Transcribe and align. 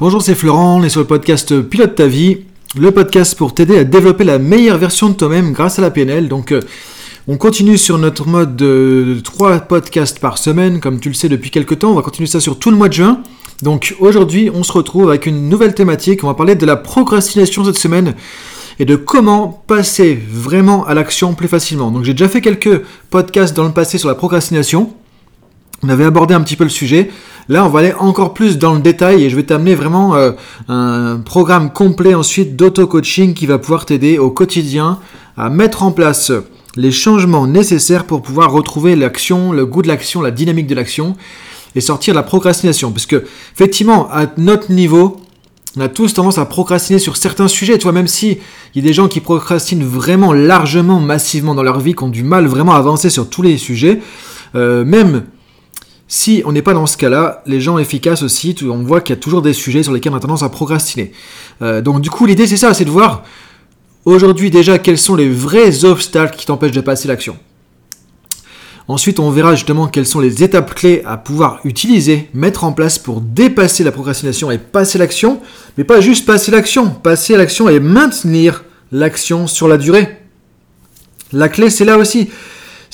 Bonjour, 0.00 0.20
c'est 0.20 0.34
Florent, 0.34 0.80
on 0.80 0.82
est 0.82 0.88
sur 0.88 1.02
le 1.02 1.06
podcast 1.06 1.60
Pilote 1.60 1.94
ta 1.94 2.08
vie, 2.08 2.38
le 2.76 2.90
podcast 2.90 3.38
pour 3.38 3.54
t'aider 3.54 3.78
à 3.78 3.84
développer 3.84 4.24
la 4.24 4.40
meilleure 4.40 4.76
version 4.76 5.08
de 5.08 5.14
toi-même 5.14 5.52
grâce 5.52 5.78
à 5.78 5.82
la 5.82 5.92
PNL. 5.92 6.26
Donc, 6.26 6.50
euh, 6.50 6.60
on 7.28 7.36
continue 7.36 7.78
sur 7.78 7.96
notre 7.96 8.26
mode 8.26 8.56
de 8.56 9.20
3 9.22 9.60
podcasts 9.60 10.18
par 10.18 10.38
semaine, 10.38 10.80
comme 10.80 10.98
tu 10.98 11.10
le 11.10 11.14
sais 11.14 11.28
depuis 11.28 11.52
quelques 11.52 11.78
temps. 11.78 11.92
On 11.92 11.94
va 11.94 12.02
continuer 12.02 12.26
ça 12.26 12.40
sur 12.40 12.58
tout 12.58 12.72
le 12.72 12.76
mois 12.76 12.88
de 12.88 12.94
juin. 12.94 13.22
Donc, 13.62 13.94
aujourd'hui, 14.00 14.50
on 14.52 14.64
se 14.64 14.72
retrouve 14.72 15.10
avec 15.10 15.26
une 15.26 15.48
nouvelle 15.48 15.74
thématique. 15.74 16.24
On 16.24 16.26
va 16.26 16.34
parler 16.34 16.56
de 16.56 16.66
la 16.66 16.74
procrastination 16.74 17.64
cette 17.64 17.78
semaine 17.78 18.16
et 18.80 18.86
de 18.86 18.96
comment 18.96 19.62
passer 19.68 20.20
vraiment 20.28 20.84
à 20.86 20.94
l'action 20.94 21.34
plus 21.34 21.46
facilement. 21.46 21.92
Donc, 21.92 22.02
j'ai 22.02 22.14
déjà 22.14 22.28
fait 22.28 22.40
quelques 22.40 22.82
podcasts 23.10 23.56
dans 23.56 23.62
le 23.62 23.72
passé 23.72 23.98
sur 23.98 24.08
la 24.08 24.16
procrastination. 24.16 24.92
On 25.84 25.90
avait 25.90 26.06
abordé 26.06 26.32
un 26.32 26.40
petit 26.40 26.56
peu 26.56 26.64
le 26.64 26.70
sujet. 26.70 27.10
Là, 27.50 27.66
on 27.66 27.68
va 27.68 27.80
aller 27.80 27.92
encore 27.98 28.32
plus 28.32 28.56
dans 28.56 28.72
le 28.72 28.80
détail 28.80 29.22
et 29.22 29.28
je 29.28 29.36
vais 29.36 29.42
t'amener 29.42 29.74
vraiment 29.74 30.16
euh, 30.16 30.32
un 30.68 31.18
programme 31.18 31.70
complet 31.74 32.14
ensuite 32.14 32.56
d'auto-coaching 32.56 33.34
qui 33.34 33.44
va 33.44 33.58
pouvoir 33.58 33.84
t'aider 33.84 34.16
au 34.16 34.30
quotidien 34.30 34.98
à 35.36 35.50
mettre 35.50 35.82
en 35.82 35.92
place 35.92 36.32
les 36.74 36.90
changements 36.90 37.46
nécessaires 37.46 38.06
pour 38.06 38.22
pouvoir 38.22 38.50
retrouver 38.50 38.96
l'action, 38.96 39.52
le 39.52 39.66
goût 39.66 39.82
de 39.82 39.88
l'action, 39.88 40.22
la 40.22 40.30
dynamique 40.30 40.66
de 40.66 40.74
l'action 40.74 41.16
et 41.74 41.82
sortir 41.82 42.14
de 42.14 42.18
la 42.18 42.22
procrastination. 42.22 42.90
Parce 42.90 43.04
que, 43.04 43.22
effectivement, 43.52 44.08
à 44.10 44.24
notre 44.38 44.72
niveau, 44.72 45.20
on 45.76 45.82
a 45.82 45.88
tous 45.88 46.14
tendance 46.14 46.38
à 46.38 46.46
procrastiner 46.46 46.98
sur 46.98 47.18
certains 47.18 47.48
sujets. 47.48 47.76
Toi, 47.76 47.92
même 47.92 48.08
si 48.08 48.38
il 48.74 48.82
y 48.82 48.86
a 48.86 48.88
des 48.88 48.94
gens 48.94 49.08
qui 49.08 49.20
procrastinent 49.20 49.84
vraiment 49.84 50.32
largement, 50.32 50.98
massivement 50.98 51.54
dans 51.54 51.62
leur 51.62 51.80
vie, 51.80 51.94
qui 51.94 52.04
ont 52.04 52.08
du 52.08 52.22
mal 52.22 52.46
vraiment 52.46 52.72
à 52.72 52.78
avancer 52.78 53.10
sur 53.10 53.28
tous 53.28 53.42
les 53.42 53.58
sujets, 53.58 54.00
euh, 54.54 54.86
même 54.86 55.24
si 56.14 56.42
on 56.46 56.52
n'est 56.52 56.62
pas 56.62 56.74
dans 56.74 56.86
ce 56.86 56.96
cas-là, 56.96 57.42
les 57.44 57.60
gens 57.60 57.76
efficaces 57.76 58.22
aussi, 58.22 58.54
on 58.62 58.84
voit 58.84 59.00
qu'il 59.00 59.16
y 59.16 59.18
a 59.18 59.20
toujours 59.20 59.42
des 59.42 59.52
sujets 59.52 59.82
sur 59.82 59.92
lesquels 59.92 60.12
on 60.12 60.16
a 60.16 60.20
tendance 60.20 60.44
à 60.44 60.48
procrastiner. 60.48 61.10
Euh, 61.60 61.80
donc 61.80 62.00
du 62.02 62.08
coup, 62.08 62.24
l'idée 62.24 62.46
c'est 62.46 62.56
ça, 62.56 62.72
c'est 62.72 62.84
de 62.84 62.90
voir 62.90 63.24
aujourd'hui 64.04 64.48
déjà 64.48 64.78
quels 64.78 64.96
sont 64.96 65.16
les 65.16 65.28
vrais 65.28 65.84
obstacles 65.84 66.36
qui 66.36 66.46
t'empêchent 66.46 66.70
de 66.70 66.80
passer 66.80 67.08
l'action. 67.08 67.36
Ensuite, 68.86 69.18
on 69.18 69.28
verra 69.30 69.56
justement 69.56 69.88
quelles 69.88 70.06
sont 70.06 70.20
les 70.20 70.44
étapes 70.44 70.76
clés 70.76 71.02
à 71.04 71.16
pouvoir 71.16 71.58
utiliser, 71.64 72.28
mettre 72.32 72.62
en 72.62 72.70
place 72.70 72.96
pour 73.00 73.20
dépasser 73.20 73.82
la 73.82 73.90
procrastination 73.90 74.52
et 74.52 74.58
passer 74.58 74.98
l'action, 74.98 75.40
mais 75.76 75.82
pas 75.82 76.00
juste 76.00 76.26
passer 76.26 76.52
l'action, 76.52 76.90
passer 76.90 77.36
l'action 77.36 77.68
et 77.68 77.80
maintenir 77.80 78.62
l'action 78.92 79.48
sur 79.48 79.66
la 79.66 79.78
durée. 79.78 80.16
La 81.32 81.48
clé, 81.48 81.70
c'est 81.70 81.84
là 81.84 81.98
aussi. 81.98 82.30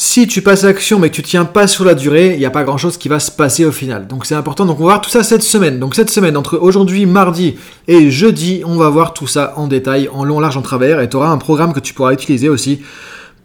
Si 0.02 0.26
tu 0.26 0.40
passes 0.40 0.64
l'action 0.64 0.98
mais 0.98 1.10
que 1.10 1.16
tu 1.16 1.22
tiens 1.22 1.44
pas 1.44 1.66
sur 1.66 1.84
la 1.84 1.92
durée, 1.92 2.32
il 2.32 2.38
n'y 2.38 2.46
a 2.46 2.50
pas 2.50 2.64
grand 2.64 2.78
chose 2.78 2.96
qui 2.96 3.10
va 3.10 3.20
se 3.20 3.30
passer 3.30 3.66
au 3.66 3.70
final. 3.70 4.06
Donc 4.06 4.24
c'est 4.24 4.34
important. 4.34 4.64
Donc 4.64 4.80
on 4.80 4.84
va 4.84 4.92
voir 4.92 5.00
tout 5.02 5.10
ça 5.10 5.22
cette 5.22 5.42
semaine. 5.42 5.78
Donc 5.78 5.94
cette 5.94 6.08
semaine, 6.08 6.38
entre 6.38 6.56
aujourd'hui, 6.56 7.04
mardi 7.04 7.56
et 7.86 8.10
jeudi, 8.10 8.62
on 8.64 8.76
va 8.76 8.88
voir 8.88 9.12
tout 9.12 9.26
ça 9.26 9.52
en 9.58 9.66
détail, 9.66 10.08
en 10.10 10.24
long, 10.24 10.40
large, 10.40 10.56
en 10.56 10.62
travers. 10.62 11.02
Et 11.02 11.10
tu 11.10 11.18
auras 11.18 11.28
un 11.28 11.36
programme 11.36 11.74
que 11.74 11.80
tu 11.80 11.92
pourras 11.92 12.14
utiliser 12.14 12.48
aussi 12.48 12.80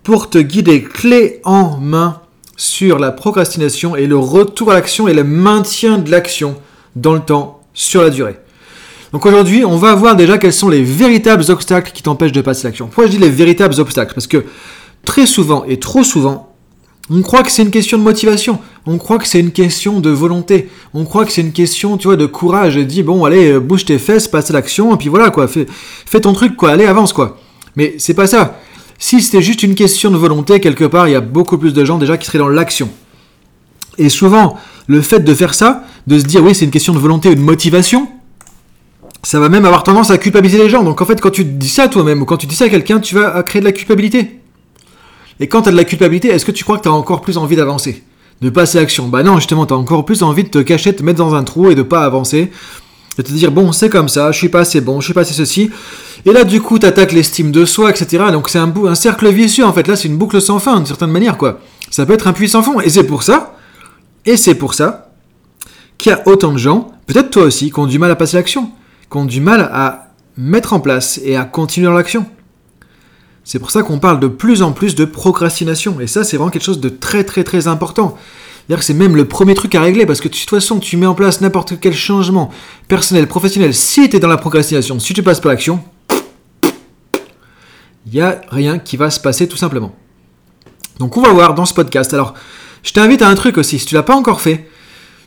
pour 0.01 0.29
te 0.29 0.37
guider 0.37 0.81
clé 0.81 1.41
en 1.43 1.75
main 1.75 2.21
sur 2.55 2.99
la 2.99 3.11
procrastination 3.11 3.97
et 3.97 4.07
le 4.07 4.17
retour 4.17 4.71
à 4.71 4.75
l'action 4.75 5.09
et 5.09 5.13
le 5.13 5.25
maintien 5.25 5.97
de 5.97 6.09
l'action 6.09 6.55
dans 6.95 7.15
le 7.15 7.19
temps, 7.19 7.63
sur 7.73 8.01
la 8.01 8.09
durée. 8.09 8.37
Donc 9.11 9.25
aujourd'hui, 9.25 9.65
on 9.65 9.75
va 9.75 9.93
voir 9.93 10.15
déjà 10.15 10.37
quels 10.37 10.53
sont 10.53 10.69
les 10.69 10.83
véritables 10.83 11.43
obstacles 11.49 11.91
qui 11.91 12.01
t'empêchent 12.01 12.31
de 12.31 12.39
passer 12.39 12.65
l'action. 12.65 12.85
Pourquoi 12.85 13.07
je 13.07 13.11
dis 13.11 13.17
les 13.17 13.29
véritables 13.29 13.77
obstacles? 13.77 14.13
Parce 14.13 14.27
que 14.27 14.45
très 15.05 15.25
souvent 15.25 15.63
et 15.65 15.79
trop 15.79 16.03
souvent, 16.03 16.55
on 17.09 17.21
croit 17.21 17.43
que 17.43 17.51
c'est 17.51 17.61
une 17.61 17.71
question 17.71 17.97
de 17.99 18.03
motivation, 18.03 18.59
on 18.87 18.97
croit 18.97 19.19
que 19.19 19.27
c'est 19.27 19.39
une 19.39 19.51
question 19.51 19.99
de 19.99 20.09
volonté, 20.09 20.69
on 20.93 21.05
croit 21.05 21.25
que 21.25 21.31
c'est 21.31 21.41
une 21.41 21.51
question, 21.51 21.97
tu 21.97 22.07
vois, 22.07 22.15
de 22.15 22.25
courage. 22.25 22.77
Et 22.77 22.85
dit 22.85 23.03
bon, 23.03 23.25
allez, 23.25 23.51
euh, 23.51 23.59
bouge 23.59 23.85
tes 23.85 23.99
fesses, 23.99 24.27
passe 24.27 24.49
à 24.49 24.53
l'action, 24.53 24.93
et 24.93 24.97
puis 24.97 25.09
voilà 25.09 25.29
quoi, 25.29 25.47
fais, 25.47 25.67
ton 26.19 26.33
truc 26.33 26.55
quoi, 26.57 26.71
allez, 26.71 26.85
avance 26.85 27.13
quoi. 27.13 27.37
Mais 27.75 27.95
c'est 27.99 28.15
pas 28.15 28.27
ça. 28.27 28.59
Si 28.97 29.21
c'était 29.21 29.41
juste 29.41 29.61
une 29.61 29.75
question 29.75 30.09
de 30.09 30.17
volonté, 30.17 30.59
quelque 30.59 30.85
part, 30.85 31.07
il 31.07 31.11
y 31.11 31.15
a 31.15 31.21
beaucoup 31.21 31.57
plus 31.57 31.73
de 31.73 31.85
gens 31.85 31.97
déjà 31.97 32.17
qui 32.17 32.25
seraient 32.25 32.39
dans 32.39 32.47
l'action. 32.47 32.89
Et 33.97 34.09
souvent, 34.09 34.57
le 34.87 35.01
fait 35.01 35.19
de 35.19 35.33
faire 35.33 35.53
ça, 35.53 35.83
de 36.07 36.17
se 36.17 36.25
dire 36.25 36.43
oui, 36.43 36.55
c'est 36.55 36.65
une 36.65 36.71
question 36.71 36.93
de 36.93 36.99
volonté 36.99 37.29
ou 37.29 37.35
de 37.35 37.39
motivation, 37.39 38.07
ça 39.21 39.39
va 39.39 39.49
même 39.49 39.65
avoir 39.65 39.83
tendance 39.83 40.11
à 40.11 40.17
culpabiliser 40.17 40.57
les 40.57 40.69
gens. 40.69 40.83
Donc 40.83 41.01
en 41.01 41.05
fait, 41.05 41.21
quand 41.21 41.31
tu 41.31 41.45
dis 41.45 41.69
ça 41.69 41.87
toi-même 41.87 42.21
ou 42.21 42.25
quand 42.25 42.37
tu 42.37 42.47
dis 42.47 42.55
ça 42.55 42.65
à 42.65 42.69
quelqu'un, 42.69 42.99
tu 42.99 43.15
vas 43.15 43.43
créer 43.43 43.59
de 43.59 43.65
la 43.65 43.71
culpabilité. 43.73 44.39
Et 45.39 45.47
quand 45.47 45.63
tu 45.63 45.69
as 45.69 45.71
de 45.71 45.77
la 45.77 45.83
culpabilité, 45.83 46.29
est-ce 46.29 46.45
que 46.45 46.51
tu 46.51 46.63
crois 46.63 46.77
que 46.77 46.83
tu 46.83 46.89
as 46.89 46.93
encore 46.93 47.21
plus 47.21 47.37
envie 47.37 47.55
d'avancer? 47.55 48.03
De 48.41 48.49
passer 48.49 48.77
à 48.77 48.81
l'action 48.81 49.07
Bah 49.07 49.23
non, 49.23 49.37
justement, 49.37 49.65
tu 49.65 49.73
as 49.73 49.77
encore 49.77 50.05
plus 50.05 50.23
envie 50.23 50.43
de 50.43 50.49
te 50.49 50.59
cacher, 50.59 50.91
de 50.91 50.97
te 50.97 51.03
mettre 51.03 51.19
dans 51.19 51.35
un 51.35 51.43
trou 51.43 51.69
et 51.69 51.75
de 51.75 51.81
pas 51.81 52.03
avancer. 52.03 52.51
De 53.17 53.21
te 53.23 53.31
dire, 53.31 53.51
bon, 53.51 53.71
c'est 53.71 53.89
comme 53.89 54.09
ça, 54.09 54.31
je 54.31 54.37
suis 54.37 54.49
pas 54.49 54.61
assez 54.61 54.81
bon, 54.81 54.99
je 54.99 55.05
suis 55.05 55.13
pas 55.13 55.21
assez 55.21 55.33
ceci. 55.33 55.71
Et 56.25 56.31
là, 56.31 56.43
du 56.43 56.61
coup, 56.61 56.79
tu 56.79 56.87
l'estime 57.13 57.51
de 57.51 57.63
soi, 57.65 57.89
etc. 57.89 58.25
Donc 58.31 58.49
c'est 58.49 58.59
un, 58.59 58.73
un 58.85 58.95
cercle 58.95 59.29
vicieux, 59.29 59.65
en 59.65 59.71
fait. 59.71 59.87
Là, 59.87 59.95
c'est 59.95 60.07
une 60.07 60.17
boucle 60.17 60.41
sans 60.41 60.59
fin, 60.59 60.77
d'une 60.77 60.85
certaine 60.85 61.11
manière, 61.11 61.37
quoi. 61.37 61.59
Ça 61.91 62.05
peut 62.05 62.13
être 62.13 62.27
un 62.27 62.33
puits 62.33 62.49
sans 62.49 62.63
fond. 62.63 62.81
Et 62.81 62.89
c'est 62.89 63.05
pour 63.05 63.23
ça, 63.23 63.55
et 64.25 64.37
c'est 64.37 64.55
pour 64.55 64.73
ça, 64.73 65.11
qu'il 65.97 66.11
y 66.11 66.13
a 66.13 66.21
autant 66.27 66.51
de 66.51 66.57
gens, 66.57 66.91
peut-être 67.05 67.29
toi 67.29 67.43
aussi, 67.43 67.71
qui 67.71 67.79
ont 67.79 67.85
du 67.85 67.99
mal 67.99 68.11
à 68.11 68.15
passer 68.15 68.37
à 68.37 68.39
l'action, 68.39 68.71
qui 69.09 69.17
ont 69.17 69.25
du 69.25 69.39
mal 69.39 69.69
à 69.71 70.09
mettre 70.37 70.73
en 70.73 70.79
place 70.79 71.19
et 71.23 71.37
à 71.37 71.45
continuer 71.45 71.87
dans 71.87 71.93
l'action. 71.93 72.25
C'est 73.45 73.59
pour 73.59 73.69
ça 73.69 73.83
qu'on 73.83 73.99
parle 73.99 74.19
de 74.19 74.27
plus 74.27 74.63
en 74.63 74.71
plus 74.71 74.95
de 74.95 75.05
procrastination. 75.05 75.99
Et 76.01 76.07
ça, 76.07 76.23
c'est 76.23 76.35
vraiment 76.35 76.49
quelque 76.49 76.65
chose 76.65 76.81
de 76.81 76.89
très 76.89 77.23
très 77.23 77.43
très 77.43 77.67
important. 77.67 78.17
C'est-à-dire 78.57 78.79
que 78.79 78.85
c'est 78.85 78.95
même 78.95 79.15
le 79.15 79.25
premier 79.25 79.53
truc 79.53 79.75
à 79.75 79.81
régler 79.81 80.07
parce 80.07 80.19
que 80.19 80.27
de 80.27 80.33
toute 80.33 80.49
façon, 80.49 80.79
tu 80.79 80.97
mets 80.97 81.05
en 81.05 81.13
place 81.13 81.41
n'importe 81.41 81.79
quel 81.79 81.93
changement 81.93 82.49
personnel, 82.87 83.27
professionnel, 83.27 83.75
si 83.75 84.09
tu 84.09 84.17
es 84.17 84.19
dans 84.19 84.27
la 84.27 84.37
procrastination, 84.37 84.99
si 84.99 85.13
tu 85.13 85.21
passes 85.21 85.39
pas 85.39 85.49
l'action, 85.49 85.79
il 88.07 88.13
n'y 88.13 88.21
a 88.21 88.41
rien 88.49 88.79
qui 88.79 88.97
va 88.97 89.11
se 89.11 89.19
passer 89.19 89.47
tout 89.47 89.57
simplement. 89.57 89.93
Donc 90.97 91.15
on 91.15 91.21
va 91.21 91.31
voir 91.31 91.53
dans 91.53 91.65
ce 91.65 91.75
podcast. 91.75 92.15
Alors, 92.15 92.33
je 92.81 92.93
t'invite 92.93 93.21
à 93.21 93.29
un 93.29 93.35
truc 93.35 93.59
aussi, 93.59 93.77
si 93.77 93.85
tu 93.85 93.93
l'as 93.93 94.03
pas 94.03 94.15
encore 94.15 94.41
fait, 94.41 94.67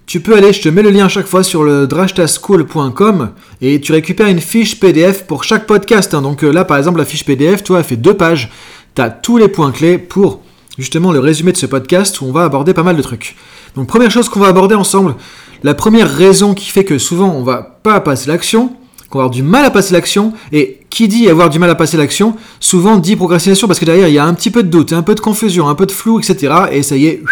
tu 0.09 0.21
peux 0.21 0.35
aller, 0.35 0.55
je 0.55 0.63
te 0.63 0.71
mets 0.71 0.81
le 0.81 0.89
lien 0.89 1.05
à 1.05 1.09
chaque 1.11 1.27
fois 1.27 1.43
sur 1.43 1.63
le 1.63 1.87
drashtaschool.com 1.87 3.33
et 3.61 3.79
tu 3.79 3.93
récupères 3.93 4.29
une 4.29 4.41
fiche 4.41 4.81
PDF 4.81 5.27
pour 5.27 5.45
chaque 5.45 5.67
podcast. 5.67 6.15
Hein. 6.15 6.23
Donc 6.23 6.43
euh, 6.43 6.51
là, 6.51 6.65
par 6.65 6.79
exemple, 6.79 6.99
la 6.99 7.05
fiche 7.05 7.27
PDF, 7.27 7.63
toi, 7.63 7.81
elle 7.81 7.85
fait 7.85 7.97
deux 7.97 8.15
pages. 8.15 8.51
Tu 8.95 9.03
as 9.03 9.11
tous 9.11 9.37
les 9.37 9.49
points 9.49 9.71
clés 9.71 9.99
pour 9.99 10.41
justement 10.79 11.13
le 11.13 11.19
résumé 11.19 11.53
de 11.53 11.59
ce 11.59 11.67
podcast 11.67 12.23
où 12.23 12.25
on 12.25 12.33
va 12.33 12.45
aborder 12.45 12.73
pas 12.73 12.83
mal 12.83 12.97
de 12.97 13.03
trucs. 13.03 13.37
Donc 13.77 13.87
première 13.87 14.11
chose 14.11 14.31
qu'on 14.31 14.41
va 14.41 14.47
aborder 14.47 14.75
ensemble, 14.75 15.15
la 15.63 15.75
première 15.75 16.11
raison 16.11 16.55
qui 16.55 16.71
fait 16.71 16.85
que 16.85 16.97
souvent 16.97 17.29
on 17.29 17.43
va 17.43 17.79
pas 17.83 18.01
passer 18.01 18.29
l'action, 18.29 18.73
qu'on 19.11 19.19
va 19.19 19.25
avoir 19.25 19.35
du 19.35 19.43
mal 19.43 19.67
à 19.67 19.71
passer 19.71 19.93
l'action, 19.93 20.33
et 20.53 20.81
qui 20.89 21.09
dit 21.09 21.29
avoir 21.29 21.51
du 21.51 21.59
mal 21.59 21.69
à 21.69 21.75
passer 21.75 21.99
l'action, 21.99 22.35
souvent 22.61 22.97
dit 22.97 23.15
procrastination 23.15 23.67
parce 23.67 23.79
que 23.79 23.85
derrière 23.85 24.09
il 24.09 24.15
y 24.15 24.19
a 24.19 24.25
un 24.25 24.33
petit 24.33 24.51
peu 24.51 24.63
de 24.63 24.71
doute, 24.71 24.95
un 24.95 25.03
peu 25.03 25.15
de 25.15 25.21
confusion, 25.21 25.69
un 25.69 25.75
peu 25.75 25.85
de 25.85 25.93
flou, 25.93 26.19
etc. 26.19 26.55
Et 26.73 26.83
ça 26.83 26.97
y 26.97 27.09
est, 27.09 27.23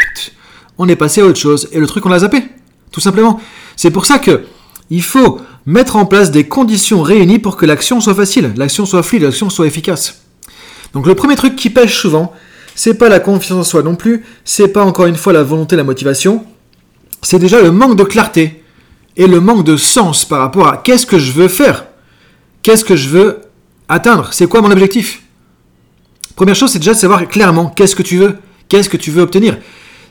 on 0.77 0.87
est 0.91 0.97
passé 0.97 1.23
à 1.23 1.25
autre 1.25 1.39
chose, 1.39 1.71
et 1.73 1.81
le 1.81 1.87
truc 1.87 2.05
on 2.05 2.11
l'a 2.11 2.19
zappé 2.19 2.43
tout 2.97 3.03
simplement. 3.03 3.39
C'est 3.77 3.91
pour 3.91 4.07
ça 4.07 4.19
que 4.19 4.45
il 4.89 5.03
faut 5.03 5.39
mettre 5.67 5.97
en 5.97 6.07
place 6.07 6.31
des 6.31 6.49
conditions 6.49 7.03
réunies 7.03 7.39
pour 7.39 7.59
que 7.59 7.67
l'action 7.67 8.01
soit 8.01 8.15
facile, 8.15 8.55
l'action 8.57 8.87
soit 8.87 9.03
fluide, 9.03 9.25
l'action 9.25 9.51
soit 9.51 9.67
efficace. 9.67 10.23
Donc 10.95 11.07
le 11.07 11.15
premier 11.15 11.37
truc 11.37 11.57
qui 11.57 11.69
pêche 11.69 11.95
souvent, 11.95 12.33
c'est 12.75 12.95
pas 12.95 13.11
la 13.11 13.21
confiance 13.21 13.59
en 13.59 13.65
soi 13.65 13.83
non 13.83 13.97
plus, 13.97 14.25
c'est 14.47 14.69
pas 14.69 14.83
encore 14.83 15.05
une 15.05 15.17
fois 15.17 15.35
la 15.35 15.43
volonté, 15.43 15.77
la 15.77 15.85
motivation, 15.85 16.47
c'est 17.21 17.39
déjà 17.39 17.61
le 17.61 17.71
manque 17.71 17.97
de 17.97 18.05
clarté 18.05 18.63
et 19.19 19.27
le 19.27 19.41
manque 19.41 19.67
de 19.67 19.77
sens 19.77 20.25
par 20.25 20.39
rapport 20.39 20.67
à 20.67 20.79
qu'est-ce 20.79 21.05
que 21.05 21.19
je 21.19 21.33
veux 21.33 21.49
faire, 21.49 21.85
qu'est-ce 22.63 22.85
que 22.87 22.97
je 22.97 23.11
veux 23.11 23.43
atteindre, 23.91 24.33
c'est 24.33 24.49
quoi 24.49 24.63
mon 24.63 24.71
objectif. 24.71 25.23
Première 26.35 26.57
chose, 26.57 26.71
c'est 26.71 26.79
déjà 26.79 26.95
de 26.95 26.99
savoir 26.99 27.29
clairement 27.29 27.67
qu'est-ce 27.67 27.95
que 27.95 28.03
tu 28.03 28.17
veux, 28.17 28.39
qu'est-ce 28.71 28.89
que 28.89 28.97
tu 28.97 29.11
veux 29.11 29.21
obtenir. 29.21 29.59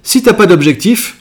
Si 0.03 0.21
tu 0.21 0.27
n'as 0.27 0.33
pas 0.33 0.45
d'objectif, 0.45 1.17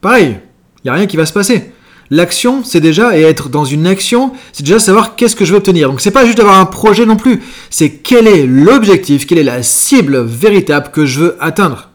pareil, 0.00 0.40
il 0.82 0.88
n'y 0.88 0.90
a 0.90 0.94
rien 0.94 1.06
qui 1.06 1.16
va 1.16 1.26
se 1.26 1.32
passer. 1.32 1.72
L'action, 2.10 2.62
c'est 2.64 2.80
déjà, 2.80 3.16
et 3.16 3.22
être 3.22 3.48
dans 3.48 3.64
une 3.64 3.86
action, 3.86 4.32
c'est 4.52 4.64
déjà 4.64 4.78
savoir 4.78 5.16
qu'est-ce 5.16 5.36
que 5.36 5.44
je 5.44 5.52
veux 5.52 5.58
obtenir. 5.58 5.88
Donc 5.88 6.00
c'est 6.00 6.10
pas 6.10 6.26
juste 6.26 6.36
d'avoir 6.36 6.58
un 6.58 6.66
projet 6.66 7.06
non 7.06 7.16
plus, 7.16 7.42
c'est 7.70 7.90
quel 7.90 8.26
est 8.26 8.46
l'objectif, 8.46 9.26
quelle 9.26 9.38
est 9.38 9.44
la 9.44 9.62
cible 9.62 10.20
véritable 10.20 10.90
que 10.92 11.06
je 11.06 11.20
veux 11.20 11.36
atteindre. 11.40 11.88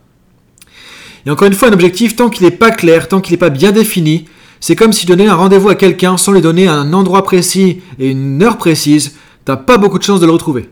Et 1.25 1.29
encore 1.29 1.47
une 1.47 1.53
fois, 1.53 1.67
un 1.67 1.73
objectif, 1.73 2.15
tant 2.15 2.29
qu'il 2.29 2.45
n'est 2.45 2.51
pas 2.51 2.71
clair, 2.71 3.09
tant 3.09 3.21
qu'il 3.21 3.33
n'est 3.33 3.37
pas 3.37 3.49
bien 3.49 3.71
défini, 3.71 4.25
c'est 4.59 4.75
comme 4.75 4.93
si 4.93 5.05
donner 5.05 5.27
un 5.27 5.35
rendez-vous 5.35 5.69
à 5.69 5.75
quelqu'un 5.75 6.17
sans 6.17 6.31
lui 6.31 6.41
donner 6.41 6.67
un 6.67 6.93
endroit 6.93 7.23
précis 7.23 7.81
et 7.99 8.09
une 8.09 8.41
heure 8.41 8.57
précise, 8.57 9.17
t'as 9.45 9.57
pas 9.57 9.77
beaucoup 9.77 9.99
de 9.99 10.03
chances 10.03 10.19
de 10.19 10.25
le 10.25 10.31
retrouver. 10.31 10.69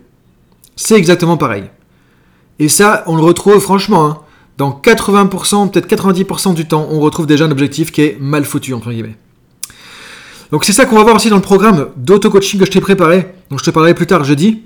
C'est 0.75 0.95
exactement 0.95 1.37
pareil. 1.37 1.65
Et 2.57 2.69
ça, 2.69 3.03
on 3.05 3.15
le 3.15 3.21
retrouve 3.21 3.59
franchement. 3.59 4.05
Hein 4.05 4.17
dans 4.57 4.71
80%, 4.71 5.71
peut-être 5.71 5.89
90% 5.89 6.53
du 6.53 6.65
temps, 6.65 6.87
on 6.89 6.99
retrouve 6.99 7.27
déjà 7.27 7.45
un 7.45 7.51
objectif 7.51 7.91
qui 7.91 8.01
est 8.01 8.17
mal 8.19 8.45
foutu, 8.45 8.73
entre 8.73 8.91
guillemets. 8.91 9.17
Donc 10.51 10.63
c'est 10.63 10.73
ça 10.73 10.85
qu'on 10.85 10.95
va 10.95 11.03
voir 11.03 11.15
aussi 11.15 11.29
dans 11.29 11.35
le 11.35 11.41
programme 11.41 11.89
d'auto-coaching 11.97 12.59
que 12.59 12.65
je 12.65 12.71
t'ai 12.71 12.81
préparé, 12.81 13.33
dont 13.49 13.57
je 13.57 13.63
te 13.63 13.71
parlerai 13.71 13.93
plus 13.93 14.07
tard 14.07 14.23
jeudi. 14.23 14.61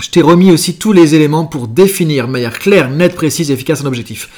Je 0.00 0.08
t'ai 0.10 0.22
remis 0.22 0.50
aussi 0.50 0.76
tous 0.76 0.92
les 0.92 1.14
éléments 1.14 1.44
pour 1.44 1.68
définir 1.68 2.26
de 2.26 2.32
manière 2.32 2.58
claire, 2.58 2.90
nette, 2.90 3.14
précise 3.14 3.50
et 3.50 3.54
efficace 3.54 3.82
un 3.82 3.86
objectif. 3.86 4.28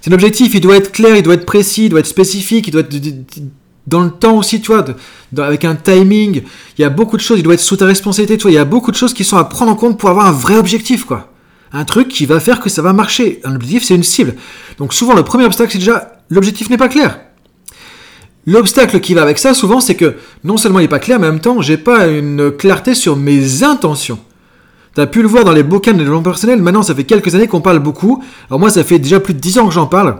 C'est 0.00 0.10
un 0.10 0.14
objectif, 0.14 0.54
il 0.54 0.60
doit 0.60 0.76
être 0.76 0.92
clair, 0.92 1.16
il 1.16 1.22
doit 1.22 1.34
être 1.34 1.44
précis, 1.44 1.84
il 1.84 1.88
doit 1.90 2.00
être 2.00 2.06
spécifique, 2.06 2.68
il 2.68 2.70
doit 2.70 2.80
être 2.80 2.96
dans 3.86 4.00
le 4.00 4.10
temps 4.10 4.38
aussi, 4.38 4.60
tu 4.60 4.72
vois, 4.72 4.84
avec 5.36 5.64
un 5.64 5.74
timing. 5.74 6.42
Il 6.78 6.82
y 6.82 6.84
a 6.84 6.88
beaucoup 6.88 7.16
de 7.16 7.22
choses, 7.22 7.38
il 7.38 7.42
doit 7.42 7.54
être 7.54 7.60
sous 7.60 7.76
ta 7.76 7.84
responsabilité, 7.84 8.38
tu 8.38 8.42
vois. 8.42 8.52
Il 8.52 8.54
y 8.54 8.58
a 8.58 8.64
beaucoup 8.64 8.90
de 8.90 8.96
choses 8.96 9.12
qui 9.12 9.24
sont 9.24 9.36
à 9.36 9.44
prendre 9.44 9.72
en 9.72 9.74
compte 9.74 9.98
pour 9.98 10.08
avoir 10.08 10.26
un 10.26 10.32
vrai 10.32 10.56
objectif, 10.56 11.04
quoi. 11.04 11.31
Un 11.72 11.84
truc 11.84 12.08
qui 12.08 12.26
va 12.26 12.38
faire 12.38 12.60
que 12.60 12.68
ça 12.68 12.82
va 12.82 12.92
marcher. 12.92 13.40
Un 13.44 13.54
objectif, 13.54 13.84
c'est 13.84 13.94
une 13.94 14.02
cible. 14.02 14.34
Donc 14.78 14.92
souvent, 14.92 15.14
le 15.14 15.22
premier 15.22 15.44
obstacle, 15.44 15.72
c'est 15.72 15.78
déjà 15.78 16.20
l'objectif 16.28 16.68
n'est 16.68 16.76
pas 16.76 16.88
clair. 16.88 17.18
L'obstacle 18.46 19.00
qui 19.00 19.14
va 19.14 19.22
avec 19.22 19.38
ça, 19.38 19.54
souvent, 19.54 19.80
c'est 19.80 19.94
que 19.94 20.16
non 20.42 20.56
seulement 20.56 20.80
il 20.80 20.82
n'est 20.82 20.88
pas 20.88 20.98
clair, 20.98 21.20
mais 21.20 21.28
en 21.28 21.32
même 21.32 21.40
temps, 21.40 21.60
j'ai 21.60 21.76
pas 21.76 22.08
une 22.08 22.50
clarté 22.50 22.94
sur 22.94 23.16
mes 23.16 23.62
intentions. 23.62 24.18
Tu 24.94 25.00
as 25.00 25.06
pu 25.06 25.22
le 25.22 25.28
voir 25.28 25.44
dans 25.44 25.52
les 25.52 25.62
bouquins 25.62 25.92
de 25.92 25.98
développement 25.98 26.22
personnel. 26.22 26.60
Maintenant, 26.60 26.82
ça 26.82 26.94
fait 26.94 27.04
quelques 27.04 27.34
années 27.34 27.46
qu'on 27.46 27.60
parle 27.60 27.78
beaucoup. 27.78 28.22
Alors 28.50 28.58
moi, 28.58 28.68
ça 28.68 28.84
fait 28.84 28.98
déjà 28.98 29.20
plus 29.20 29.32
de 29.32 29.38
10 29.38 29.58
ans 29.58 29.68
que 29.68 29.72
j'en 29.72 29.86
parle 29.86 30.18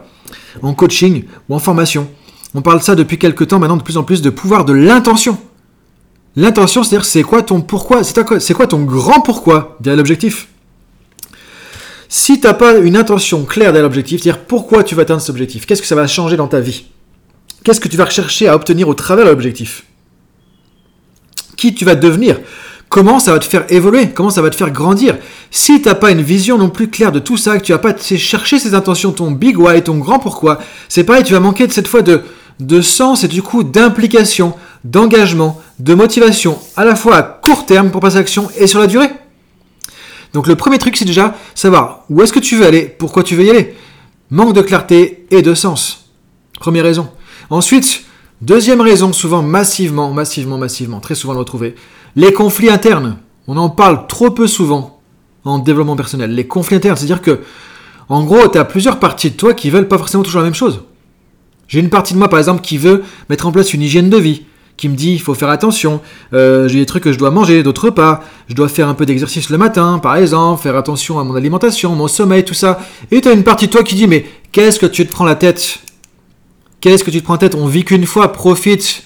en 0.62 0.72
coaching 0.72 1.24
ou 1.48 1.54
en 1.54 1.58
formation. 1.58 2.08
On 2.54 2.62
parle 2.62 2.80
ça 2.82 2.94
depuis 2.94 3.18
quelques 3.18 3.48
temps 3.48 3.58
maintenant 3.58 3.76
de 3.76 3.82
plus 3.82 3.96
en 3.96 4.02
plus 4.02 4.22
de 4.22 4.30
pouvoir 4.30 4.64
de 4.64 4.72
l'intention. 4.72 5.38
L'intention, 6.36 6.82
c'est-à-dire 6.82 7.04
c'est 7.04 7.22
quoi 7.22 7.42
ton 7.42 7.60
pourquoi, 7.60 8.02
c'est 8.04 8.54
quoi 8.54 8.66
ton 8.66 8.84
grand 8.84 9.20
pourquoi? 9.20 9.76
Derrière 9.80 9.98
l'objectif. 9.98 10.48
Si 12.14 12.38
tu 12.38 12.46
n'as 12.46 12.52
pas 12.52 12.74
une 12.74 12.98
intention 12.98 13.46
claire 13.46 13.72
derrière 13.72 13.84
l'objectif, 13.84 14.20
c'est-à-dire 14.20 14.42
pourquoi 14.44 14.84
tu 14.84 14.94
vas 14.94 15.00
atteindre 15.00 15.22
cet 15.22 15.30
objectif, 15.30 15.64
qu'est-ce 15.64 15.80
que 15.80 15.88
ça 15.88 15.94
va 15.94 16.06
changer 16.06 16.36
dans 16.36 16.46
ta 16.46 16.60
vie 16.60 16.84
Qu'est-ce 17.64 17.80
que 17.80 17.88
tu 17.88 17.96
vas 17.96 18.04
rechercher 18.04 18.48
à 18.48 18.54
obtenir 18.54 18.86
au 18.86 18.92
travers 18.92 19.24
de 19.24 19.30
l'objectif 19.30 19.84
Qui 21.56 21.74
tu 21.74 21.86
vas 21.86 21.94
devenir 21.94 22.38
Comment 22.90 23.18
ça 23.18 23.32
va 23.32 23.38
te 23.38 23.46
faire 23.46 23.64
évoluer 23.70 24.10
Comment 24.10 24.28
ça 24.28 24.42
va 24.42 24.50
te 24.50 24.56
faire 24.56 24.70
grandir 24.70 25.16
Si 25.50 25.80
tu 25.80 25.88
n'as 25.88 25.94
pas 25.94 26.10
une 26.10 26.20
vision 26.20 26.58
non 26.58 26.68
plus 26.68 26.90
claire 26.90 27.12
de 27.12 27.18
tout 27.18 27.38
ça, 27.38 27.58
que 27.58 27.64
tu 27.64 27.72
vas 27.72 27.78
pas 27.78 27.96
chercher 27.96 28.58
ces 28.58 28.74
intentions, 28.74 29.12
ton 29.12 29.30
big 29.30 29.58
why, 29.58 29.82
ton 29.82 29.96
grand 29.96 30.18
pourquoi, 30.18 30.58
c'est 30.90 31.04
pareil, 31.04 31.24
tu 31.24 31.32
vas 31.32 31.40
manquer 31.40 31.66
cette 31.70 31.88
fois 31.88 32.02
de 32.02 32.80
sens 32.82 33.24
et 33.24 33.28
du 33.28 33.40
coup 33.40 33.64
d'implication, 33.64 34.52
d'engagement, 34.84 35.62
de 35.78 35.94
motivation, 35.94 36.58
à 36.76 36.84
la 36.84 36.94
fois 36.94 37.16
à 37.16 37.22
court 37.22 37.64
terme 37.64 37.90
pour 37.90 38.02
passer 38.02 38.16
à 38.16 38.20
l'action 38.20 38.50
et 38.58 38.66
sur 38.66 38.80
la 38.80 38.86
durée. 38.86 39.08
Donc 40.32 40.46
le 40.46 40.56
premier 40.56 40.78
truc, 40.78 40.96
c'est 40.96 41.04
déjà 41.04 41.36
savoir 41.54 42.04
où 42.08 42.22
est-ce 42.22 42.32
que 42.32 42.40
tu 42.40 42.56
veux 42.56 42.66
aller, 42.66 42.84
pourquoi 42.84 43.22
tu 43.22 43.36
veux 43.36 43.44
y 43.44 43.50
aller. 43.50 43.74
Manque 44.30 44.54
de 44.54 44.62
clarté 44.62 45.26
et 45.30 45.42
de 45.42 45.54
sens. 45.54 46.10
Première 46.58 46.84
raison. 46.84 47.08
Ensuite, 47.50 48.04
deuxième 48.40 48.80
raison, 48.80 49.12
souvent 49.12 49.42
massivement, 49.42 50.12
massivement, 50.12 50.58
massivement, 50.58 51.00
très 51.00 51.14
souvent 51.14 51.34
le 51.34 51.40
retrouver, 51.40 51.74
les 52.16 52.32
conflits 52.32 52.70
internes. 52.70 53.18
On 53.46 53.56
en 53.56 53.68
parle 53.68 54.06
trop 54.06 54.30
peu 54.30 54.46
souvent 54.46 55.00
en 55.44 55.58
développement 55.58 55.96
personnel. 55.96 56.34
Les 56.34 56.46
conflits 56.46 56.76
internes, 56.76 56.96
c'est-à-dire 56.96 57.20
que, 57.20 57.40
en 58.08 58.24
gros, 58.24 58.48
tu 58.48 58.58
as 58.58 58.64
plusieurs 58.64 58.98
parties 58.98 59.30
de 59.30 59.36
toi 59.36 59.54
qui 59.54 59.70
veulent 59.70 59.88
pas 59.88 59.98
forcément 59.98 60.22
toujours 60.22 60.40
la 60.40 60.46
même 60.46 60.54
chose. 60.54 60.82
J'ai 61.68 61.80
une 61.80 61.90
partie 61.90 62.14
de 62.14 62.18
moi, 62.18 62.28
par 62.28 62.38
exemple, 62.38 62.62
qui 62.62 62.78
veut 62.78 63.02
mettre 63.28 63.46
en 63.46 63.52
place 63.52 63.74
une 63.74 63.82
hygiène 63.82 64.10
de 64.10 64.16
vie, 64.16 64.44
qui 64.76 64.88
me 64.88 64.96
dit 64.96 65.12
il 65.12 65.20
faut 65.20 65.34
faire 65.34 65.50
attention, 65.50 66.00
euh, 66.32 66.68
j'ai 66.68 66.78
des 66.80 66.86
trucs 66.86 67.04
que 67.04 67.12
je 67.12 67.18
dois 67.18 67.30
manger, 67.30 67.62
d'autres 67.62 67.90
pas, 67.90 68.24
je 68.48 68.54
dois 68.54 68.68
faire 68.68 68.88
un 68.88 68.94
peu 68.94 69.06
d'exercice 69.06 69.50
le 69.50 69.58
matin, 69.58 69.98
par 69.98 70.16
exemple, 70.16 70.62
faire 70.62 70.76
attention 70.76 71.18
à 71.18 71.24
mon 71.24 71.34
alimentation, 71.34 71.94
mon 71.94 72.08
sommeil, 72.08 72.44
tout 72.44 72.54
ça. 72.54 72.80
Et 73.10 73.20
tu 73.20 73.28
as 73.28 73.32
une 73.32 73.44
partie 73.44 73.66
de 73.66 73.72
toi 73.72 73.82
qui 73.82 73.94
dit 73.94 74.06
mais 74.06 74.24
qu'est-ce 74.50 74.78
que 74.78 74.86
tu 74.86 75.06
te 75.06 75.12
prends 75.12 75.24
la 75.24 75.36
tête? 75.36 75.80
Qu'est-ce 76.80 77.04
que 77.04 77.10
tu 77.10 77.20
te 77.20 77.24
prends 77.24 77.34
la 77.34 77.38
tête? 77.38 77.54
On 77.54 77.66
vit 77.66 77.84
qu'une 77.84 78.06
fois, 78.06 78.32
profite. 78.32 79.04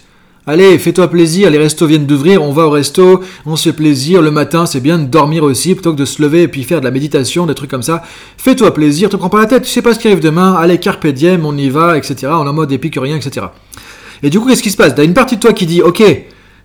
Allez, 0.48 0.78
fais-toi 0.78 1.08
plaisir, 1.08 1.50
les 1.50 1.58
restos 1.58 1.88
viennent 1.88 2.06
d'ouvrir, 2.06 2.40
on 2.40 2.52
va 2.52 2.68
au 2.68 2.70
resto, 2.70 3.20
on 3.46 3.56
se 3.56 3.68
plaisir, 3.68 4.22
le 4.22 4.30
matin 4.30 4.64
c'est 4.64 4.78
bien 4.78 4.96
de 4.96 5.04
dormir 5.04 5.42
aussi 5.42 5.74
plutôt 5.74 5.92
que 5.92 5.98
de 5.98 6.04
se 6.04 6.22
lever 6.22 6.42
et 6.42 6.48
puis 6.48 6.62
faire 6.62 6.78
de 6.78 6.84
la 6.84 6.92
méditation, 6.92 7.46
des 7.46 7.54
trucs 7.56 7.68
comme 7.68 7.82
ça. 7.82 8.04
Fais-toi 8.38 8.72
plaisir, 8.72 9.08
te 9.08 9.16
prends 9.16 9.28
pas 9.28 9.40
la 9.40 9.46
tête, 9.46 9.64
tu 9.64 9.68
sais 9.68 9.82
pas 9.82 9.92
ce 9.92 9.98
qui 9.98 10.06
arrive 10.06 10.20
demain, 10.20 10.54
allez, 10.54 10.78
carpe 10.78 11.08
diem, 11.08 11.44
on 11.44 11.58
y 11.58 11.68
va, 11.68 11.98
etc. 11.98 12.28
On 12.30 12.46
est 12.46 12.48
en 12.48 12.52
mode 12.52 12.70
épicurien, 12.70 13.16
etc. 13.16 13.46
Et 14.22 14.30
du 14.30 14.40
coup, 14.40 14.48
qu'est-ce 14.48 14.62
qui 14.62 14.70
se 14.70 14.76
passe? 14.76 14.94
T'as 14.94 15.04
une 15.04 15.14
partie 15.14 15.36
de 15.36 15.40
toi 15.40 15.52
qui 15.52 15.66
dit, 15.66 15.82
ok, 15.82 16.02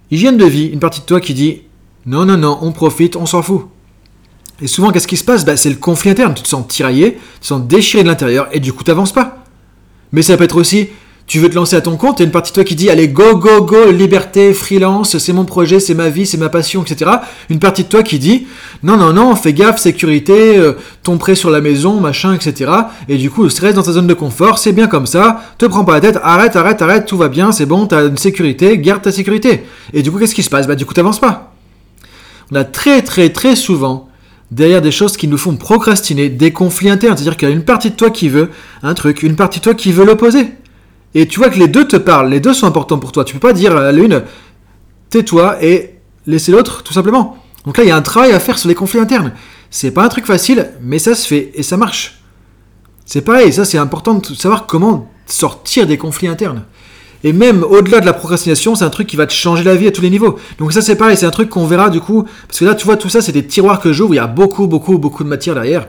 hygiène 0.09 0.37
de 0.37 0.45
vie, 0.45 0.67
une 0.67 0.79
partie 0.79 1.01
de 1.01 1.05
toi 1.05 1.19
qui 1.19 1.33
dit, 1.33 1.61
non, 2.05 2.25
non, 2.25 2.37
non, 2.37 2.57
on 2.61 2.71
profite, 2.71 3.15
on 3.15 3.25
s'en 3.25 3.41
fout. 3.41 3.67
Et 4.61 4.67
souvent, 4.67 4.91
qu'est-ce 4.91 5.07
qui 5.07 5.17
se 5.17 5.23
passe? 5.23 5.45
Bah, 5.45 5.57
C'est 5.57 5.69
le 5.69 5.75
conflit 5.75 6.11
interne, 6.11 6.33
tu 6.33 6.43
te 6.43 6.47
sens 6.47 6.67
tiraillé, 6.67 7.13
tu 7.13 7.39
te 7.41 7.45
sens 7.47 7.61
déchiré 7.61 8.03
de 8.03 8.07
l'intérieur, 8.07 8.47
et 8.51 8.59
du 8.59 8.73
coup, 8.73 8.83
t'avances 8.83 9.11
pas. 9.11 9.43
Mais 10.11 10.21
ça 10.21 10.37
peut 10.37 10.43
être 10.43 10.57
aussi, 10.57 10.89
tu 11.31 11.39
veux 11.39 11.49
te 11.49 11.55
lancer 11.55 11.77
à 11.77 11.81
ton 11.81 11.95
compte, 11.95 12.19
et 12.19 12.25
une 12.25 12.31
partie 12.31 12.51
de 12.51 12.55
toi 12.55 12.65
qui 12.65 12.75
dit 12.75 12.89
allez 12.89 13.07
go 13.07 13.37
go 13.37 13.61
go, 13.61 13.89
liberté, 13.89 14.53
freelance, 14.53 15.17
c'est 15.17 15.31
mon 15.31 15.45
projet, 15.45 15.79
c'est 15.79 15.93
ma 15.93 16.09
vie, 16.09 16.25
c'est 16.25 16.35
ma 16.35 16.49
passion, 16.49 16.83
etc. 16.83 17.09
Une 17.49 17.59
partie 17.59 17.85
de 17.85 17.87
toi 17.87 18.03
qui 18.03 18.19
dit 18.19 18.47
non 18.83 18.97
non 18.97 19.13
non, 19.13 19.33
fais 19.37 19.53
gaffe, 19.53 19.79
sécurité, 19.79 20.57
euh, 20.57 20.73
ton 21.03 21.17
prêt 21.17 21.35
sur 21.35 21.49
la 21.49 21.61
maison, 21.61 22.01
machin, 22.01 22.33
etc. 22.33 22.69
Et 23.07 23.15
du 23.15 23.29
coup, 23.29 23.43
reste 23.43 23.75
dans 23.75 23.81
ta 23.81 23.93
zone 23.93 24.07
de 24.07 24.13
confort, 24.13 24.59
c'est 24.59 24.73
bien 24.73 24.87
comme 24.87 25.05
ça, 25.05 25.41
te 25.57 25.65
prends 25.67 25.85
pas 25.85 25.93
la 25.93 26.01
tête, 26.01 26.19
arrête, 26.21 26.57
arrête, 26.57 26.81
arrête, 26.81 27.05
tout 27.05 27.15
va 27.15 27.29
bien, 27.29 27.53
c'est 27.53 27.65
bon, 27.65 27.85
t'as 27.85 28.09
une 28.09 28.17
sécurité, 28.17 28.77
garde 28.77 29.01
ta 29.01 29.13
sécurité. 29.13 29.63
Et 29.93 30.01
du 30.01 30.11
coup, 30.11 30.19
qu'est-ce 30.19 30.35
qui 30.35 30.43
se 30.43 30.49
passe? 30.49 30.67
Bah 30.67 30.75
du 30.75 30.85
coup, 30.85 30.93
t'avances 30.93 31.21
pas. 31.21 31.53
On 32.51 32.57
a 32.57 32.65
très 32.65 33.03
très 33.03 33.29
très 33.29 33.55
souvent 33.55 34.09
derrière 34.51 34.81
des 34.81 34.91
choses 34.91 35.15
qui 35.15 35.29
nous 35.29 35.37
font 35.37 35.55
procrastiner, 35.55 36.27
des 36.27 36.51
conflits 36.51 36.89
internes. 36.89 37.15
C'est-à-dire 37.15 37.37
qu'il 37.37 37.47
y 37.47 37.51
a 37.53 37.55
une 37.55 37.63
partie 37.63 37.89
de 37.89 37.95
toi 37.95 38.09
qui 38.09 38.27
veut 38.27 38.49
un 38.83 38.93
truc, 38.95 39.23
une 39.23 39.37
partie 39.37 39.59
de 39.59 39.63
toi 39.63 39.73
qui 39.73 39.93
veut 39.93 40.03
l'opposer. 40.03 40.47
Et 41.13 41.27
tu 41.27 41.39
vois 41.39 41.49
que 41.49 41.59
les 41.59 41.67
deux 41.67 41.87
te 41.87 41.97
parlent, 41.97 42.29
les 42.29 42.39
deux 42.39 42.53
sont 42.53 42.67
importants 42.67 42.99
pour 42.99 43.11
toi. 43.11 43.23
Tu 43.23 43.33
peux 43.33 43.39
pas 43.39 43.53
dire 43.53 43.75
à 43.75 43.91
l'une, 43.91 44.23
tais-toi 45.09 45.63
et 45.63 45.99
laisser 46.25 46.51
l'autre, 46.51 46.83
tout 46.83 46.93
simplement. 46.93 47.37
Donc 47.65 47.77
là, 47.77 47.83
il 47.83 47.87
y 47.87 47.91
a 47.91 47.95
un 47.95 48.01
travail 48.01 48.31
à 48.31 48.39
faire 48.39 48.57
sur 48.57 48.69
les 48.69 48.75
conflits 48.75 48.99
internes. 48.99 49.33
C'est 49.69 49.91
pas 49.91 50.03
un 50.03 50.09
truc 50.09 50.25
facile, 50.25 50.71
mais 50.81 50.99
ça 50.99 51.15
se 51.15 51.27
fait 51.27 51.51
et 51.53 51.63
ça 51.63 51.77
marche. 51.77 52.21
C'est 53.05 53.21
pareil, 53.21 53.51
ça 53.51 53.65
c'est 53.65 53.77
important 53.77 54.15
de 54.15 54.25
savoir 54.35 54.65
comment 54.67 55.09
sortir 55.25 55.87
des 55.87 55.97
conflits 55.97 56.27
internes. 56.27 56.63
Et 57.23 57.33
même 57.33 57.63
au-delà 57.63 57.99
de 57.99 58.05
la 58.05 58.13
procrastination, 58.13 58.73
c'est 58.75 58.83
un 58.83 58.89
truc 58.89 59.07
qui 59.07 59.15
va 59.15 59.27
te 59.27 59.33
changer 59.33 59.63
la 59.63 59.75
vie 59.75 59.87
à 59.87 59.91
tous 59.91 60.01
les 60.01 60.09
niveaux. 60.09 60.39
Donc 60.59 60.73
ça 60.73 60.81
c'est 60.81 60.95
pareil, 60.95 61.17
c'est 61.17 61.25
un 61.25 61.31
truc 61.31 61.49
qu'on 61.49 61.67
verra 61.67 61.89
du 61.89 61.99
coup, 61.99 62.25
parce 62.47 62.59
que 62.59 62.65
là 62.65 62.73
tu 62.73 62.85
vois 62.85 62.97
tout 62.97 63.09
ça 63.09 63.21
c'est 63.21 63.31
des 63.31 63.45
tiroirs 63.45 63.79
que 63.79 63.93
j'ouvre, 63.93 64.13
il 64.13 64.17
y 64.17 64.19
a 64.19 64.27
beaucoup 64.27 64.67
beaucoup 64.67 64.97
beaucoup 64.97 65.23
de 65.23 65.29
matière 65.29 65.55
derrière. 65.55 65.87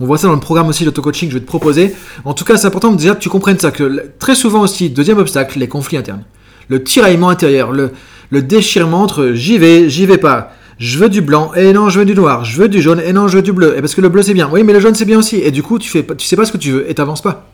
On 0.00 0.06
voit 0.06 0.18
ça 0.18 0.28
dans 0.28 0.34
le 0.34 0.40
programme 0.40 0.68
aussi 0.68 0.84
d'auto-coaching 0.84 1.28
que 1.28 1.32
je 1.32 1.38
vais 1.38 1.44
te 1.44 1.48
proposer. 1.48 1.94
En 2.24 2.34
tout 2.34 2.44
cas, 2.44 2.56
c'est 2.56 2.66
important 2.66 2.92
déjà 2.92 3.14
que 3.14 3.20
tu 3.20 3.28
comprennes 3.28 3.58
ça, 3.58 3.70
que 3.70 4.10
très 4.18 4.34
souvent 4.34 4.60
aussi, 4.60 4.90
deuxième 4.90 5.18
obstacle, 5.18 5.58
les 5.58 5.68
conflits 5.68 5.96
internes. 5.96 6.24
Le 6.68 6.84
tiraillement 6.84 7.30
intérieur, 7.30 7.72
le, 7.72 7.92
déchirement 8.30 9.02
entre 9.02 9.32
j'y 9.32 9.58
vais, 9.58 9.90
j'y 9.90 10.06
vais 10.06 10.18
pas. 10.18 10.52
Je 10.78 10.98
veux 10.98 11.08
du 11.08 11.20
blanc, 11.20 11.52
et 11.54 11.72
non, 11.72 11.88
je 11.88 11.98
veux 11.98 12.04
du 12.04 12.14
noir. 12.14 12.44
Je 12.44 12.56
veux 12.60 12.68
du 12.68 12.80
jaune, 12.80 13.00
et 13.04 13.12
non, 13.12 13.26
je 13.26 13.36
veux 13.36 13.42
du 13.42 13.52
bleu. 13.52 13.76
Et 13.76 13.80
parce 13.80 13.96
que 13.96 14.00
le 14.00 14.08
bleu 14.08 14.22
c'est 14.22 14.34
bien. 14.34 14.48
Oui, 14.52 14.62
mais 14.62 14.72
le 14.72 14.78
jaune 14.78 14.94
c'est 14.94 15.04
bien 15.04 15.18
aussi. 15.18 15.36
Et 15.36 15.50
du 15.50 15.64
coup, 15.64 15.80
tu 15.80 15.88
fais, 15.88 16.06
sais 16.18 16.36
pas 16.36 16.44
ce 16.44 16.52
que 16.52 16.58
tu 16.58 16.70
veux, 16.70 16.88
et 16.88 16.94
t'avances 16.94 17.22
pas. 17.22 17.48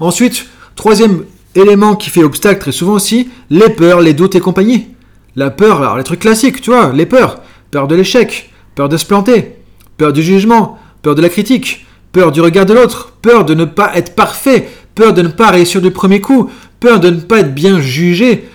Ensuite, 0.00 0.46
troisième 0.76 1.24
élément 1.54 1.96
qui 1.96 2.10
fait 2.10 2.22
obstacle 2.22 2.60
très 2.60 2.72
souvent 2.72 2.92
aussi, 2.92 3.30
les 3.48 3.70
peurs, 3.70 4.00
les 4.00 4.12
doutes 4.12 4.34
et 4.34 4.40
compagnie. 4.40 4.88
La 5.36 5.50
peur, 5.50 5.80
alors 5.80 5.96
les 5.96 6.04
trucs 6.04 6.20
classiques, 6.20 6.60
tu 6.60 6.70
vois, 6.70 6.92
les 6.92 7.06
peurs. 7.06 7.40
Peur 7.70 7.88
de 7.88 7.94
l'échec, 7.94 8.50
peur 8.74 8.88
de 8.88 8.96
se 8.96 9.06
planter, 9.06 9.56
peur 9.96 10.12
du 10.12 10.22
jugement, 10.22 10.78
peur 11.02 11.14
de 11.14 11.22
la 11.22 11.28
critique, 11.28 11.86
peur 12.12 12.32
du 12.32 12.40
regard 12.40 12.66
de 12.66 12.74
l'autre, 12.74 13.12
peur 13.22 13.44
de 13.44 13.54
ne 13.54 13.64
pas 13.64 13.92
être 13.94 14.14
parfait, 14.14 14.68
peur 14.94 15.14
de 15.14 15.22
ne 15.22 15.28
pas 15.28 15.50
réussir 15.50 15.80
du 15.80 15.90
premier 15.90 16.20
coup, 16.20 16.50
peur 16.80 17.00
de 17.00 17.10
ne 17.10 17.20
pas 17.20 17.40
être 17.40 17.54
bien 17.54 17.80
jugé, 17.80 18.48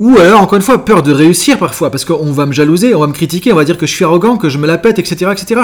ou 0.00 0.18
alors, 0.18 0.40
encore 0.40 0.56
une 0.56 0.62
fois, 0.62 0.84
peur 0.84 1.02
de 1.02 1.12
réussir 1.12 1.58
parfois, 1.58 1.90
parce 1.90 2.04
qu'on 2.04 2.32
va 2.32 2.46
me 2.46 2.52
jalouser, 2.52 2.94
on 2.94 3.00
va 3.00 3.06
me 3.06 3.12
critiquer, 3.12 3.52
on 3.52 3.56
va 3.56 3.64
dire 3.64 3.78
que 3.78 3.86
je 3.86 3.94
suis 3.94 4.04
arrogant, 4.04 4.36
que 4.36 4.48
je 4.48 4.58
me 4.58 4.66
la 4.66 4.76
pète, 4.76 4.98
etc. 4.98 5.30
etc. 5.32 5.60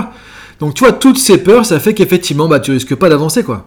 Donc 0.61 0.75
tu 0.75 0.85
vois, 0.85 0.93
toutes 0.93 1.19
ces 1.19 1.39
peurs, 1.39 1.67
ça 1.67 1.81
fait 1.81 1.95
qu'effectivement, 1.95 2.47
bah, 2.47 2.61
tu 2.61 2.71
risques 2.71 2.95
pas 2.95 3.09
d'avancer, 3.09 3.43
quoi. 3.43 3.67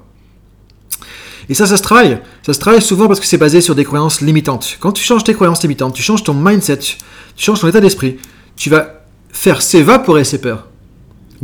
Et 1.50 1.54
ça, 1.54 1.68
ça 1.68 1.76
se 1.76 1.84
travaille. 1.84 2.20
Ça 2.46 2.54
se 2.54 2.60
travaille 2.60 2.82
souvent 2.82 3.08
parce 3.08 3.20
que 3.20 3.26
c'est 3.26 3.38
basé 3.38 3.60
sur 3.60 3.76
des 3.76 3.84
croyances 3.84 4.22
limitantes. 4.22 4.78
Quand 4.80 4.94
tu 4.94 5.04
changes 5.04 5.26
tes 5.26 5.34
croyances 5.34 5.62
limitantes, 5.62 5.94
tu 5.94 6.02
changes 6.02 6.24
ton 6.24 6.34
mindset, 6.34 6.78
tu 6.78 6.98
changes 7.38 7.60
ton 7.60 7.68
état 7.68 7.82
d'esprit, 7.82 8.18
tu 8.56 8.70
vas 8.70 9.04
faire 9.32 9.62
s'évaporer 9.62 10.24
ces 10.24 10.40
peurs. 10.40 10.68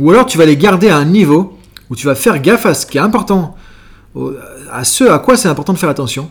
Ou 0.00 0.10
alors 0.10 0.24
tu 0.24 0.38
vas 0.38 0.46
les 0.46 0.56
garder 0.56 0.88
à 0.88 0.96
un 0.96 1.04
niveau 1.04 1.58
où 1.90 1.94
tu 1.94 2.06
vas 2.06 2.14
faire 2.14 2.40
gaffe 2.40 2.64
à 2.64 2.72
ce 2.72 2.86
qui 2.86 2.96
est 2.96 3.02
important, 3.02 3.54
à 4.72 4.82
ce 4.82 5.04
à 5.04 5.18
quoi 5.18 5.36
c'est 5.36 5.48
important 5.48 5.74
de 5.74 5.78
faire 5.78 5.90
attention, 5.90 6.30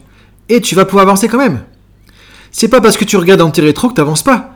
et 0.49 0.59
tu 0.59 0.73
vas 0.73 0.85
pouvoir 0.85 1.03
avancer 1.03 1.27
quand 1.27 1.37
même. 1.37 1.61
C'est 2.51 2.67
pas 2.67 2.81
parce 2.81 2.97
que 2.97 3.05
tu 3.05 3.15
regardes 3.15 3.39
dans 3.39 3.51
tes 3.51 3.61
rétros 3.61 3.89
que 3.89 3.93
tu 3.93 4.01
n'avances 4.01 4.23
pas. 4.23 4.55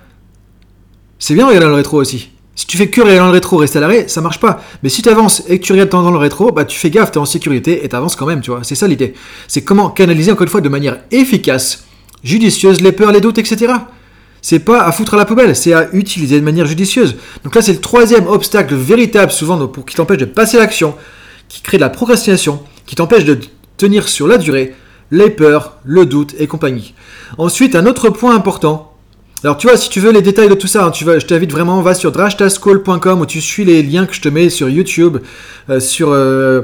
C'est 1.20 1.36
bien 1.36 1.43
de 1.43 1.50
regarder 1.50 1.65
dans 1.65 1.72
le 1.72 1.77
rétro 1.77 2.01
aussi. 2.01 2.32
Si 2.55 2.65
tu 2.65 2.75
fais 2.75 2.89
que 2.89 3.01
regarder 3.01 3.20
dans 3.20 3.27
le 3.27 3.34
rétro, 3.34 3.58
rester 3.58 3.77
à 3.77 3.82
l'arrêt, 3.82 4.08
ça 4.08 4.20
marche 4.22 4.39
pas. 4.39 4.62
Mais 4.82 4.89
si 4.89 5.03
tu 5.03 5.10
avances 5.10 5.43
et 5.48 5.60
que 5.60 5.63
tu 5.63 5.74
regardes 5.74 5.89
dans 5.89 6.10
le 6.10 6.17
rétro, 6.17 6.51
bah 6.51 6.65
tu 6.65 6.79
fais 6.79 6.89
gaffe, 6.89 7.12
tu 7.12 7.20
es 7.20 7.22
en 7.22 7.25
sécurité 7.25 7.86
et 7.86 7.89
tu 7.89 7.96
avances 7.96 8.15
quand 8.15 8.25
même, 8.25 8.41
tu 8.41 8.50
vois. 8.50 8.63
C'est 8.63 8.75
ça 8.75 8.88
l'idée. 8.88 9.13
C'est 9.48 9.63
comment 9.63 9.91
canaliser 9.91 10.32
encore 10.32 10.43
une 10.43 10.50
fois 10.50 10.62
de 10.62 10.70
manière 10.70 10.98
efficace, 11.12 11.86
judicieuse 12.24 12.82
les 12.82 12.91
peurs, 12.91 13.12
les 13.12 13.22
doutes, 13.22 13.38
etc 13.38 13.74
c'est 14.43 14.59
pas 14.59 14.83
à 14.83 14.91
foutre 14.91 15.15
à 15.15 15.17
la 15.17 15.25
poubelle, 15.25 15.55
c'est 15.55 15.73
à 15.73 15.88
utiliser 15.93 16.39
de 16.39 16.45
manière 16.45 16.67
judicieuse. 16.67 17.15
Donc 17.43 17.55
là, 17.55 17.62
c'est 17.62 17.71
le 17.71 17.79
troisième 17.79 18.27
obstacle 18.27 18.75
véritable, 18.75 19.31
souvent, 19.31 19.67
qui 19.67 19.95
t'empêche 19.95 20.17
de 20.17 20.25
passer 20.25 20.57
l'action, 20.57 20.95
qui 21.47 21.62
crée 21.62 21.77
de 21.77 21.81
la 21.81 21.89
procrastination, 21.89 22.62
qui 22.85 22.95
t'empêche 22.95 23.23
de 23.23 23.39
tenir 23.77 24.09
sur 24.09 24.27
la 24.27 24.38
durée, 24.38 24.75
les 25.12 25.29
peurs, 25.29 25.77
le 25.85 26.05
doute 26.05 26.35
et 26.39 26.47
compagnie. 26.47 26.93
Ensuite, 27.38 27.75
un 27.75 27.85
autre 27.85 28.09
point 28.09 28.35
important. 28.35 28.93
Alors 29.45 29.57
tu 29.57 29.67
vois, 29.67 29.77
si 29.77 29.89
tu 29.89 30.01
veux 30.01 30.12
les 30.12 30.21
détails 30.21 30.50
de 30.50 30.55
tout 30.55 30.67
ça, 30.67 30.85
hein, 30.85 30.91
je 30.93 31.25
t'invite 31.25 31.51
vraiment, 31.51 31.81
va 31.81 31.93
sur 31.93 32.12
drashtaschool.com 32.12 33.21
où 33.21 33.25
tu 33.25 33.41
suis 33.41 33.65
les 33.65 33.81
liens 33.81 34.05
que 34.05 34.13
je 34.13 34.21
te 34.21 34.29
mets 34.29 34.50
sur 34.50 34.69
YouTube, 34.69 35.17
euh, 35.69 35.79
sur... 35.79 36.09
Euh, 36.12 36.63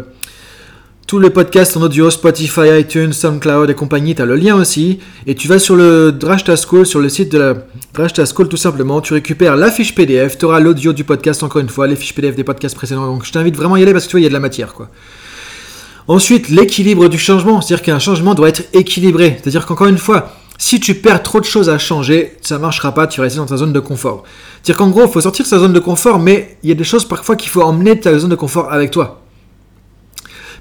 tous 1.10 1.18
les 1.18 1.32
podcasts 1.32 1.76
en 1.76 1.82
audio, 1.82 2.12
Spotify, 2.12 2.82
iTunes, 2.82 3.14
SoundCloud 3.14 3.68
et 3.68 3.74
compagnie, 3.74 4.14
tu 4.14 4.22
as 4.22 4.26
le 4.26 4.36
lien 4.36 4.56
aussi. 4.56 5.00
Et 5.26 5.34
tu 5.34 5.48
vas 5.48 5.58
sur 5.58 5.76
le 5.76 6.12
Drashta 6.12 6.56
School, 6.56 6.86
sur 6.86 7.00
le 7.00 7.10
site 7.10 7.32
de 7.32 7.40
la 7.40 7.56
Drashta 7.96 8.28
tout 8.28 8.58
simplement, 8.58 9.02
tu 9.02 9.14
récupères 9.14 9.56
la 9.56 9.72
fiche 9.72 9.96
PDF, 9.96 10.38
tu 10.38 10.46
auras 10.46 10.60
l'audio 10.60 10.94
du 10.94 11.04
podcast 11.04 11.42
encore 11.42 11.62
une 11.62 11.70
fois, 11.70 11.88
les 11.88 11.96
fiches 11.96 12.14
PDF 12.14 12.36
des 12.36 12.44
podcasts 12.44 12.76
précédents. 12.76 13.08
Donc 13.08 13.26
je 13.26 13.32
t'invite 13.32 13.56
vraiment 13.56 13.74
à 13.74 13.80
y 13.80 13.82
aller 13.82 13.92
parce 13.92 14.06
que 14.06 14.12
tu 14.12 14.18
vois, 14.18 14.20
il 14.20 14.24
y 14.26 14.28
a 14.28 14.30
de 14.30 14.36
la 14.36 14.40
matière 14.40 14.76
quoi. 14.76 14.88
Ensuite, 16.08 16.50
l'équilibre 16.50 17.08
du 17.08 17.18
changement, 17.18 17.60
c'est-à-dire 17.60 17.84
qu'un 17.84 17.98
changement 17.98 18.36
doit 18.36 18.50
être 18.50 18.66
équilibré. 18.74 19.40
C'est-à-dire 19.42 19.66
qu'encore 19.66 19.88
une 19.88 19.98
fois, 19.98 20.36
si 20.60 20.80
tu 20.80 20.94
perds 20.94 21.24
trop 21.24 21.40
de 21.40 21.46
choses 21.46 21.70
à 21.70 21.80
changer, 21.80 22.38
ça 22.42 22.58
ne 22.58 22.62
marchera 22.62 22.94
pas, 22.94 23.08
tu 23.08 23.20
vas 23.20 23.24
rester 23.24 23.40
dans 23.40 23.48
ta 23.48 23.58
zone 23.58 23.74
de 23.74 23.80
confort. 23.80 24.26
C'est-à-dire 24.62 24.78
qu'en 24.78 24.90
gros, 24.92 25.08
il 25.08 25.12
faut 25.12 25.22
sortir 25.22 25.44
de 25.46 25.50
sa 25.50 25.58
zone 25.58 25.74
de 25.74 25.80
confort, 25.80 26.20
mais 26.20 26.60
il 26.62 26.70
y 26.70 26.72
a 26.72 26.76
des 26.76 26.84
choses 26.84 27.06
parfois 27.06 27.36
qu'il 27.36 27.50
faut 27.50 27.64
emmener 27.64 27.96
de 27.96 28.02
ta 28.02 28.16
zone 28.20 28.30
de 28.30 28.36
confort 28.36 28.72
avec 28.72 28.92
toi. 28.92 29.24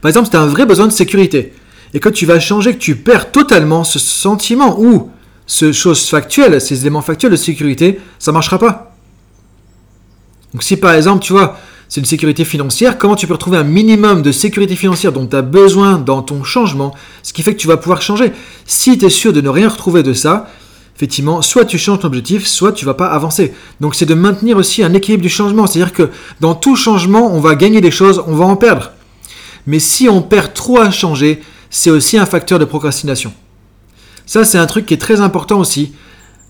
Par 0.00 0.08
exemple, 0.08 0.26
si 0.26 0.30
tu 0.30 0.36
as 0.36 0.40
un 0.40 0.46
vrai 0.46 0.66
besoin 0.66 0.86
de 0.86 0.92
sécurité 0.92 1.52
et 1.94 2.00
que 2.00 2.08
tu 2.08 2.26
vas 2.26 2.40
changer, 2.40 2.74
que 2.74 2.78
tu 2.78 2.96
perds 2.96 3.32
totalement 3.32 3.84
ce 3.84 3.98
sentiment 3.98 4.80
ou 4.80 5.10
ce 5.46 5.72
chose 5.72 6.06
factuelle, 6.08 6.60
ces 6.60 6.82
éléments 6.82 7.02
factuels 7.02 7.32
de 7.32 7.36
sécurité, 7.36 8.00
ça 8.18 8.30
ne 8.30 8.34
marchera 8.34 8.58
pas. 8.58 8.94
Donc 10.52 10.62
si 10.62 10.76
par 10.76 10.92
exemple, 10.92 11.24
tu 11.24 11.32
vois, 11.32 11.58
c'est 11.88 12.00
une 12.00 12.06
sécurité 12.06 12.44
financière, 12.44 12.98
comment 12.98 13.16
tu 13.16 13.26
peux 13.26 13.32
retrouver 13.32 13.56
un 13.56 13.64
minimum 13.64 14.20
de 14.20 14.30
sécurité 14.30 14.76
financière 14.76 15.12
dont 15.12 15.26
tu 15.26 15.36
as 15.36 15.42
besoin 15.42 15.98
dans 15.98 16.22
ton 16.22 16.44
changement, 16.44 16.94
ce 17.22 17.32
qui 17.32 17.42
fait 17.42 17.54
que 17.54 17.60
tu 17.60 17.66
vas 17.66 17.78
pouvoir 17.78 18.02
changer? 18.02 18.32
Si 18.66 18.98
tu 18.98 19.06
es 19.06 19.10
sûr 19.10 19.32
de 19.32 19.40
ne 19.40 19.48
rien 19.48 19.70
retrouver 19.70 20.02
de 20.02 20.12
ça, 20.12 20.50
effectivement, 20.94 21.40
soit 21.40 21.64
tu 21.64 21.78
changes 21.78 22.00
ton 22.00 22.08
objectif, 22.08 22.46
soit 22.46 22.72
tu 22.72 22.84
vas 22.84 22.92
pas 22.92 23.06
avancer. 23.06 23.54
Donc 23.80 23.94
c'est 23.94 24.04
de 24.04 24.14
maintenir 24.14 24.58
aussi 24.58 24.82
un 24.82 24.92
équilibre 24.92 25.22
du 25.22 25.30
changement, 25.30 25.66
c'est-à-dire 25.66 25.94
que 25.94 26.10
dans 26.40 26.54
tout 26.54 26.76
changement, 26.76 27.32
on 27.34 27.40
va 27.40 27.54
gagner 27.54 27.80
des 27.80 27.90
choses, 27.90 28.22
on 28.26 28.34
va 28.34 28.44
en 28.44 28.56
perdre. 28.56 28.92
Mais 29.68 29.80
si 29.80 30.08
on 30.08 30.22
perd 30.22 30.54
trop 30.54 30.78
à 30.78 30.90
changer, 30.90 31.42
c'est 31.68 31.90
aussi 31.90 32.16
un 32.16 32.24
facteur 32.24 32.58
de 32.58 32.64
procrastination. 32.64 33.34
Ça, 34.24 34.42
c'est 34.42 34.56
un 34.56 34.64
truc 34.64 34.86
qui 34.86 34.94
est 34.94 34.98
très 34.98 35.20
important 35.20 35.60
aussi. 35.60 35.92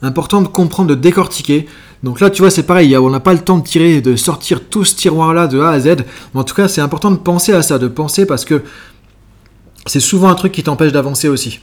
Important 0.03 0.41
de 0.41 0.47
comprendre, 0.47 0.91
de 0.91 0.95
décortiquer. 0.95 1.67
Donc 2.05 2.21
là, 2.21 2.31
tu 2.31 2.43
vois, 2.43 2.53
c'est 2.53 2.63
pareil, 2.63 2.97
on 2.97 3.11
n'a 3.11 3.19
pas 3.19 3.33
le 3.33 3.41
temps 3.41 3.59
de 3.59 3.67
tirer, 3.67 4.01
de 4.01 4.15
sortir 4.15 4.69
tout 4.69 4.85
ce 4.85 4.95
tiroir-là 4.95 5.49
de 5.49 5.59
A 5.59 5.71
à 5.71 5.81
Z. 5.81 5.97
Mais 6.33 6.41
en 6.41 6.45
tout 6.45 6.55
cas, 6.55 6.69
c'est 6.69 6.81
important 6.81 7.11
de 7.11 7.17
penser 7.17 7.53
à 7.53 7.63
ça, 7.63 7.77
de 7.77 7.89
penser 7.89 8.25
parce 8.25 8.45
que 8.45 8.63
c'est 9.87 9.99
souvent 9.99 10.29
un 10.29 10.37
truc 10.37 10.53
qui 10.53 10.63
t'empêche 10.63 10.93
d'avancer 10.93 11.27
aussi. 11.27 11.59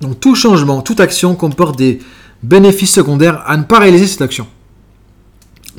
Donc 0.00 0.20
tout 0.20 0.36
changement, 0.36 0.82
toute 0.82 1.00
action 1.00 1.34
comporte 1.34 1.76
des 1.76 1.98
bénéfices 2.44 2.92
secondaires 2.92 3.42
à 3.44 3.56
ne 3.56 3.64
pas 3.64 3.80
réaliser 3.80 4.06
cette 4.06 4.22
action. 4.22 4.46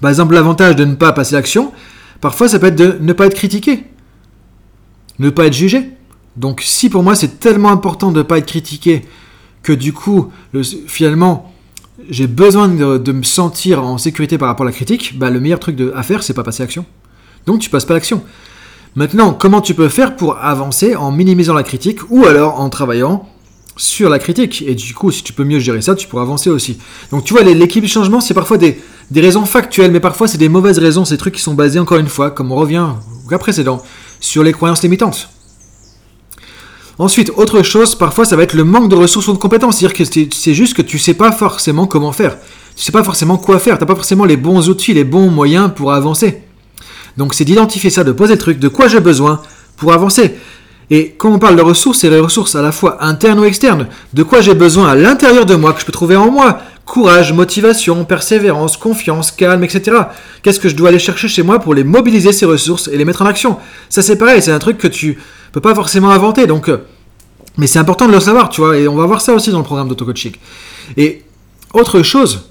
Par 0.02 0.10
exemple, 0.10 0.34
l'avantage 0.34 0.76
de 0.76 0.84
ne 0.84 0.96
pas 0.96 1.14
passer 1.14 1.36
l'action, 1.36 1.72
parfois 2.20 2.50
ça 2.50 2.60
peut 2.60 2.68
être 2.68 2.76
de 2.76 2.98
ne 3.00 3.14
pas 3.14 3.28
être 3.28 3.36
critiqué 3.36 3.86
ne 5.22 5.30
pas 5.30 5.48
être 5.48 5.54
jugé. 5.54 5.90
Donc 6.36 6.62
si 6.62 6.90
pour 6.90 7.04
moi 7.04 7.16
c'est 7.16 7.40
tellement 7.40 7.70
important 7.70 8.12
de 8.12 8.20
ne 8.20 8.24
pas 8.24 8.38
être 8.38 8.46
critiqué 8.46 9.04
que 9.64 9.74
du 9.74 9.94
coup, 9.94 10.32
finalement, 10.88 11.54
j'ai 12.10 12.28
besoin 12.28 12.68
de, 12.68 13.12
me 13.12 13.24
sentir 13.24 13.84
en 13.84 13.98
sécurité 13.98 14.38
par 14.38 14.48
rapport 14.48 14.66
à 14.66 14.70
la 14.70 14.76
critique, 14.76 15.18
bah, 15.18 15.30
le 15.30 15.40
meilleur 15.40 15.60
truc 15.60 15.78
à 15.96 16.04
faire, 16.04 16.24
c'est 16.24 16.34
pas 16.34 16.44
passer 16.44 16.64
à 16.64 16.66
l'action. 16.66 16.86
Donc 17.46 17.60
tu 17.60 17.70
passes 17.70 17.86
pas 17.86 17.94
l'action. 17.94 18.24
Maintenant, 18.96 19.34
comment 19.34 19.62
tu 19.62 19.74
peux 19.74 19.88
faire 19.88 20.16
pour 20.16 20.38
avancer 20.38 20.96
en 20.96 21.12
minimisant 21.12 21.54
la 21.54 21.64
critique 21.64 22.00
ou 22.10 22.26
alors 22.26 22.60
en 22.60 22.70
travaillant 22.70 23.28
sur 23.78 24.10
la 24.10 24.20
critique? 24.20 24.64
Et 24.68 24.76
du 24.76 24.94
coup, 24.94 25.12
si 25.12 25.24
tu 25.24 25.32
peux 25.32 25.44
mieux 25.44 25.60
gérer 25.60 25.82
ça, 25.82 25.96
tu 25.96 26.08
pourras 26.08 26.24
avancer 26.24 26.50
aussi. 26.50 26.78
Donc 27.12 27.24
tu 27.24 27.34
vois, 27.34 27.44
l'équipe 27.44 27.84
du 27.84 27.90
changement, 27.90 28.20
c'est 28.20 28.34
parfois 28.34 28.58
des, 28.58 28.82
des 29.10 29.22
raisons 29.22 29.46
factuelles, 29.46 29.92
mais 29.92 30.00
parfois 30.00 30.28
c'est 30.28 30.38
des 30.38 30.50
mauvaises 30.50 30.80
raisons, 30.80 31.06
ces 31.06 31.18
trucs 31.18 31.36
qui 31.36 31.42
sont 31.42 31.54
basés 31.54 31.80
encore 31.80 32.00
une 32.00 32.10
fois, 32.10 32.32
comme 32.32 32.52
on 32.52 32.56
revient 32.56 32.86
au 33.26 33.30
cas 33.30 33.38
précédent, 33.38 33.82
sur 34.22 34.44
les 34.44 34.54
croyances 34.54 34.84
limitantes. 34.84 35.28
Ensuite, 36.98 37.32
autre 37.36 37.64
chose, 37.64 37.96
parfois 37.96 38.26
ça 38.26 38.36
va 38.36 38.44
être 38.44 38.54
le 38.54 38.64
manque 38.64 38.88
de 38.88 38.96
ressources 38.96 39.28
ou 39.28 39.34
de 39.34 39.38
compétences. 39.38 39.82
Que 39.82 40.04
c'est 40.06 40.54
juste 40.54 40.76
que 40.76 40.82
tu 40.82 41.00
sais 41.00 41.16
pas 41.16 41.32
forcément 41.32 41.88
comment 41.88 42.12
faire. 42.12 42.38
Tu 42.76 42.84
sais 42.84 42.92
pas 42.92 43.04
forcément 43.04 43.38
quoi 43.38 43.60
faire. 43.60 43.78
Tu 43.78 43.84
n'as 43.84 43.88
pas 43.88 43.96
forcément 43.96 44.24
les 44.24 44.38
bons 44.38 44.70
outils, 44.70 44.94
les 44.94 45.04
bons 45.04 45.30
moyens 45.30 45.72
pour 45.76 45.92
avancer. 45.92 46.44
Donc 47.18 47.34
c'est 47.34 47.44
d'identifier 47.44 47.90
ça, 47.90 48.04
de 48.04 48.12
poser 48.12 48.34
le 48.34 48.40
truc, 48.40 48.60
de 48.60 48.68
quoi 48.68 48.88
j'ai 48.88 49.00
besoin 49.00 49.42
pour 49.76 49.94
avancer. 49.94 50.36
Et 50.92 51.16
quand 51.18 51.32
on 51.32 51.40
parle 51.40 51.56
de 51.56 51.62
ressources, 51.62 52.00
c'est 52.00 52.10
les 52.10 52.20
ressources 52.20 52.56
à 52.56 52.62
la 52.62 52.72
fois 52.72 53.04
internes 53.04 53.40
ou 53.40 53.46
externes. 53.46 53.88
De 54.14 54.24
quoi 54.24 54.42
j'ai 54.42 54.54
besoin 54.54 54.90
à 54.90 54.96
l'intérieur 54.96 55.46
de 55.46 55.56
moi, 55.56 55.74
que 55.74 55.80
je 55.80 55.86
peux 55.86 55.92
trouver 55.92 56.18
en 56.18 56.30
moi. 56.30 56.60
Courage, 56.92 57.32
motivation, 57.32 58.04
persévérance, 58.04 58.76
confiance, 58.76 59.32
calme, 59.32 59.64
etc. 59.64 59.96
Qu'est-ce 60.44 60.60
que 60.60 60.68
je 60.68 60.76
dois 60.76 60.90
aller 60.90 61.00
chercher 61.00 61.30
chez 61.30 61.42
moi 61.42 61.60
pour 61.60 61.74
les 61.74 61.86
mobiliser 61.86 62.34
ces 62.34 62.46
ressources 62.46 62.90
et 62.90 62.98
les 62.98 63.06
mettre 63.06 63.22
en 63.22 63.26
action? 63.28 63.60
Ça 63.88 64.02
c'est 64.02 64.18
pareil, 64.18 64.42
c'est 64.42 64.52
un 64.52 64.60
truc 64.60 64.78
que 64.78 64.90
tu 64.90 65.18
peux 65.54 65.62
pas 65.62 65.74
forcément 65.74 66.10
inventer. 66.10 66.48
Donc, 66.48 66.68
euh, 66.68 66.84
mais 67.56 67.66
c'est 67.66 67.80
important 67.80 68.08
de 68.08 68.12
le 68.12 68.20
savoir, 68.20 68.50
tu 68.50 68.60
vois. 68.60 68.78
Et 68.78 68.90
on 68.90 68.98
va 68.98 69.06
voir 69.06 69.22
ça 69.22 69.34
aussi 69.34 69.52
dans 69.52 69.60
le 69.60 69.64
programme 69.64 69.88
d'auto-coaching. 69.88 70.34
Et 70.98 71.24
autre 71.74 72.04
chose, 72.04 72.50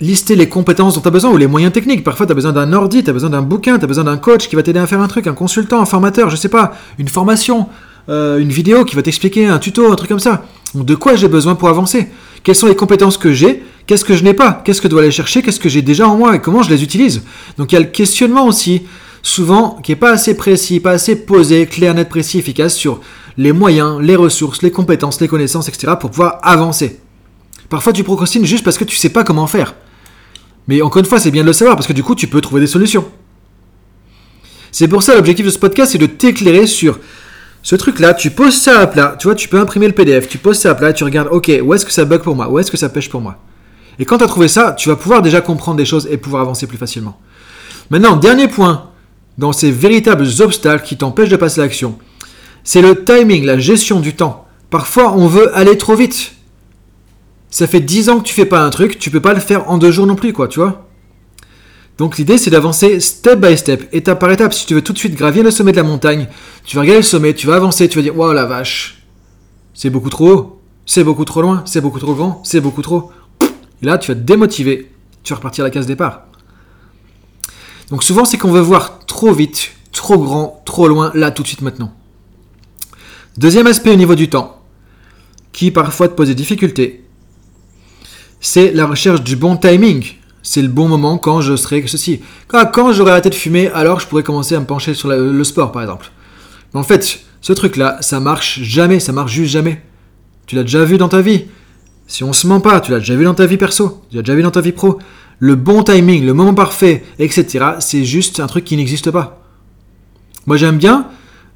lister 0.00 0.34
les 0.34 0.48
compétences 0.48 0.96
dont 0.96 1.00
tu 1.00 1.06
as 1.06 1.12
besoin 1.12 1.30
ou 1.30 1.36
les 1.36 1.46
moyens 1.46 1.72
techniques. 1.72 2.02
Parfois, 2.02 2.26
tu 2.26 2.32
as 2.32 2.34
besoin 2.34 2.52
d'un 2.52 2.72
ordi, 2.72 3.04
tu 3.04 3.10
as 3.10 3.12
besoin 3.12 3.30
d'un 3.30 3.42
bouquin, 3.42 3.78
tu 3.78 3.84
as 3.84 3.86
besoin 3.86 4.02
d'un 4.02 4.16
coach 4.16 4.48
qui 4.48 4.56
va 4.56 4.64
t'aider 4.64 4.80
à 4.80 4.86
faire 4.88 5.00
un 5.00 5.06
truc, 5.06 5.28
un 5.28 5.34
consultant, 5.34 5.80
un 5.80 5.86
formateur, 5.86 6.28
je 6.28 6.34
sais 6.34 6.48
pas, 6.48 6.74
une 6.98 7.08
formation, 7.08 7.68
euh, 8.08 8.38
une 8.38 8.50
vidéo 8.50 8.84
qui 8.84 8.96
va 8.96 9.02
t'expliquer, 9.02 9.46
un 9.46 9.60
tuto, 9.60 9.92
un 9.92 9.94
truc 9.94 10.08
comme 10.08 10.18
ça. 10.18 10.42
de 10.74 10.94
quoi 10.96 11.14
j'ai 11.14 11.28
besoin 11.28 11.54
pour 11.54 11.68
avancer? 11.68 12.08
Quelles 12.42 12.54
sont 12.54 12.66
les 12.66 12.76
compétences 12.76 13.18
que 13.18 13.32
j'ai? 13.32 13.62
Qu'est-ce 13.86 14.04
que 14.04 14.14
je 14.14 14.22
n'ai 14.24 14.34
pas? 14.34 14.62
Qu'est-ce 14.64 14.80
que 14.80 14.88
je 14.88 14.90
dois 14.90 15.02
aller 15.02 15.10
chercher? 15.10 15.42
Qu'est-ce 15.42 15.60
que 15.60 15.68
j'ai 15.68 15.82
déjà 15.82 16.08
en 16.08 16.16
moi? 16.16 16.36
Et 16.36 16.40
comment 16.40 16.62
je 16.62 16.70
les 16.70 16.82
utilise? 16.82 17.22
Donc 17.56 17.72
il 17.72 17.74
y 17.74 17.78
a 17.78 17.80
le 17.80 17.86
questionnement 17.86 18.46
aussi, 18.46 18.82
souvent 19.22 19.78
qui 19.82 19.92
n'est 19.92 19.96
pas 19.96 20.12
assez 20.12 20.36
précis, 20.36 20.80
pas 20.80 20.92
assez 20.92 21.16
posé, 21.16 21.66
clair, 21.66 21.94
net, 21.94 22.08
précis, 22.08 22.38
efficace 22.38 22.74
sur 22.74 23.00
les 23.36 23.52
moyens, 23.52 24.00
les 24.00 24.16
ressources, 24.16 24.62
les 24.62 24.70
compétences, 24.70 25.20
les 25.20 25.28
connaissances, 25.28 25.68
etc. 25.68 25.94
pour 26.00 26.10
pouvoir 26.10 26.38
avancer. 26.42 27.00
Parfois 27.68 27.92
tu 27.92 28.04
procrastines 28.04 28.44
juste 28.44 28.64
parce 28.64 28.78
que 28.78 28.84
tu 28.84 28.96
sais 28.96 29.10
pas 29.10 29.24
comment 29.24 29.46
faire. 29.46 29.74
Mais 30.68 30.82
encore 30.82 31.00
une 31.00 31.06
fois, 31.06 31.18
c'est 31.18 31.30
bien 31.30 31.42
de 31.42 31.46
le 31.46 31.54
savoir 31.54 31.76
parce 31.76 31.86
que 31.86 31.94
du 31.94 32.02
coup, 32.02 32.14
tu 32.14 32.26
peux 32.26 32.42
trouver 32.42 32.60
des 32.60 32.66
solutions. 32.66 33.06
C'est 34.70 34.86
pour 34.86 35.02
ça 35.02 35.14
l'objectif 35.14 35.46
de 35.46 35.50
ce 35.50 35.58
podcast, 35.58 35.92
c'est 35.92 35.98
de 35.98 36.06
t'éclairer 36.06 36.66
sur 36.66 37.00
ce 37.68 37.76
truc-là. 37.76 38.14
Tu 38.14 38.30
poses 38.30 38.56
ça 38.56 38.80
à 38.80 38.86
plat, 38.86 39.14
tu 39.18 39.26
vois, 39.26 39.34
tu 39.34 39.46
peux 39.46 39.60
imprimer 39.60 39.88
le 39.88 39.92
PDF, 39.92 40.26
tu 40.26 40.38
poses 40.38 40.58
ça 40.58 40.70
à 40.70 40.74
plat, 40.74 40.94
tu 40.94 41.04
regardes, 41.04 41.28
ok, 41.30 41.52
où 41.62 41.74
est-ce 41.74 41.84
que 41.84 41.92
ça 41.92 42.06
bug 42.06 42.22
pour 42.22 42.34
moi, 42.34 42.48
où 42.48 42.58
est-ce 42.58 42.70
que 42.70 42.78
ça 42.78 42.88
pêche 42.88 43.10
pour 43.10 43.20
moi. 43.20 43.36
Et 43.98 44.06
quand 44.06 44.16
tu 44.16 44.24
as 44.24 44.26
trouvé 44.26 44.48
ça, 44.48 44.72
tu 44.72 44.88
vas 44.88 44.96
pouvoir 44.96 45.20
déjà 45.20 45.42
comprendre 45.42 45.76
des 45.76 45.84
choses 45.84 46.08
et 46.10 46.16
pouvoir 46.16 46.40
avancer 46.40 46.66
plus 46.66 46.78
facilement. 46.78 47.20
Maintenant, 47.90 48.16
dernier 48.16 48.48
point 48.48 48.88
dans 49.36 49.52
ces 49.52 49.70
véritables 49.70 50.26
obstacles 50.40 50.82
qui 50.82 50.96
t'empêchent 50.96 51.28
de 51.28 51.36
passer 51.36 51.60
à 51.60 51.64
l'action, 51.64 51.98
c'est 52.64 52.80
le 52.80 53.04
timing, 53.04 53.44
la 53.44 53.58
gestion 53.58 54.00
du 54.00 54.14
temps. 54.14 54.46
Parfois, 54.70 55.12
on 55.12 55.26
veut 55.26 55.54
aller 55.54 55.76
trop 55.76 55.94
vite. 55.94 56.32
Ça 57.50 57.66
fait 57.66 57.80
10 57.80 58.08
ans 58.08 58.20
que 58.20 58.24
tu 58.24 58.32
fais 58.32 58.46
pas 58.46 58.62
un 58.62 58.70
truc, 58.70 58.98
tu 58.98 59.10
peux 59.10 59.20
pas 59.20 59.34
le 59.34 59.40
faire 59.40 59.70
en 59.70 59.76
deux 59.76 59.90
jours 59.90 60.06
non 60.06 60.16
plus, 60.16 60.32
quoi, 60.32 60.48
tu 60.48 60.58
vois. 60.58 60.87
Donc 61.98 62.16
l'idée 62.16 62.38
c'est 62.38 62.50
d'avancer 62.50 63.00
step 63.00 63.40
by 63.40 63.58
step, 63.58 63.88
étape 63.92 64.20
par 64.20 64.30
étape. 64.30 64.54
Si 64.54 64.66
tu 64.66 64.74
veux 64.74 64.82
tout 64.82 64.92
de 64.92 64.98
suite 64.98 65.16
gravir 65.16 65.42
le 65.42 65.50
sommet 65.50 65.72
de 65.72 65.76
la 65.76 65.82
montagne, 65.82 66.28
tu 66.64 66.76
vas 66.76 66.82
regarder 66.82 67.00
le 67.00 67.04
sommet, 67.06 67.34
tu 67.34 67.48
vas 67.48 67.56
avancer, 67.56 67.88
tu 67.88 67.98
vas 67.98 68.02
dire 68.02 68.16
Waouh 68.16 68.32
la 68.32 68.46
vache, 68.46 69.02
c'est 69.74 69.90
beaucoup 69.90 70.08
trop 70.08 70.30
haut, 70.30 70.60
c'est 70.86 71.02
beaucoup 71.02 71.24
trop 71.24 71.42
loin, 71.42 71.62
c'est 71.66 71.80
beaucoup 71.80 71.98
trop 71.98 72.14
grand, 72.14 72.40
c'est 72.44 72.60
beaucoup 72.60 72.82
trop. 72.82 73.10
Et 73.82 73.86
là 73.86 73.98
tu 73.98 74.12
vas 74.12 74.14
te 74.14 74.20
démotiver, 74.20 74.92
tu 75.24 75.32
vas 75.32 75.36
repartir 75.36 75.64
à 75.64 75.66
la 75.66 75.70
case 75.72 75.86
départ. 75.86 76.22
Donc 77.90 78.04
souvent 78.04 78.24
c'est 78.24 78.38
qu'on 78.38 78.52
veut 78.52 78.60
voir 78.60 79.00
trop 79.06 79.32
vite, 79.32 79.72
trop 79.90 80.18
grand, 80.18 80.62
trop 80.64 80.86
loin, 80.86 81.10
là 81.14 81.32
tout 81.32 81.42
de 81.42 81.48
suite 81.48 81.62
maintenant. 81.62 81.92
Deuxième 83.36 83.66
aspect 83.66 83.90
au 83.90 83.96
niveau 83.96 84.14
du 84.14 84.28
temps, 84.28 84.62
qui 85.50 85.72
parfois 85.72 86.08
te 86.08 86.14
pose 86.14 86.28
des 86.28 86.36
difficultés, 86.36 87.04
c'est 88.40 88.70
la 88.70 88.86
recherche 88.86 89.22
du 89.22 89.34
bon 89.34 89.56
timing. 89.56 90.04
C'est 90.50 90.62
le 90.62 90.68
bon 90.68 90.88
moment 90.88 91.18
quand 91.18 91.42
je 91.42 91.56
serai 91.56 91.86
ceci. 91.86 92.22
Quand, 92.46 92.90
j'aurai 92.92 93.10
arrêté 93.10 93.28
de 93.28 93.34
fumer, 93.34 93.68
alors 93.68 94.00
je 94.00 94.06
pourrais 94.06 94.22
commencer 94.22 94.54
à 94.54 94.60
me 94.60 94.64
pencher 94.64 94.94
sur 94.94 95.10
le 95.10 95.44
sport, 95.44 95.72
par 95.72 95.82
exemple. 95.82 96.10
Mais 96.72 96.80
en 96.80 96.84
fait, 96.84 97.20
ce 97.42 97.52
truc-là, 97.52 97.98
ça 98.00 98.18
marche 98.18 98.62
jamais, 98.62 98.98
ça 98.98 99.12
marche 99.12 99.30
juste 99.30 99.52
jamais. 99.52 99.82
Tu 100.46 100.56
l'as 100.56 100.62
déjà 100.62 100.86
vu 100.86 100.96
dans 100.96 101.10
ta 101.10 101.20
vie. 101.20 101.44
Si 102.06 102.24
on 102.24 102.32
se 102.32 102.46
ment 102.46 102.62
pas, 102.62 102.80
tu 102.80 102.92
l'as 102.92 103.00
déjà 103.00 103.14
vu 103.14 103.24
dans 103.24 103.34
ta 103.34 103.44
vie 103.44 103.58
perso, 103.58 104.02
tu 104.08 104.16
l'as 104.16 104.22
déjà 104.22 104.34
vu 104.34 104.42
dans 104.42 104.50
ta 104.50 104.62
vie 104.62 104.72
pro. 104.72 104.98
Le 105.38 105.54
bon 105.54 105.82
timing, 105.82 106.24
le 106.24 106.32
moment 106.32 106.54
parfait, 106.54 107.04
etc., 107.18 107.72
c'est 107.80 108.06
juste 108.06 108.40
un 108.40 108.46
truc 108.46 108.64
qui 108.64 108.78
n'existe 108.78 109.10
pas. 109.10 109.42
Moi 110.46 110.56
j'aime 110.56 110.78
bien 110.78 111.08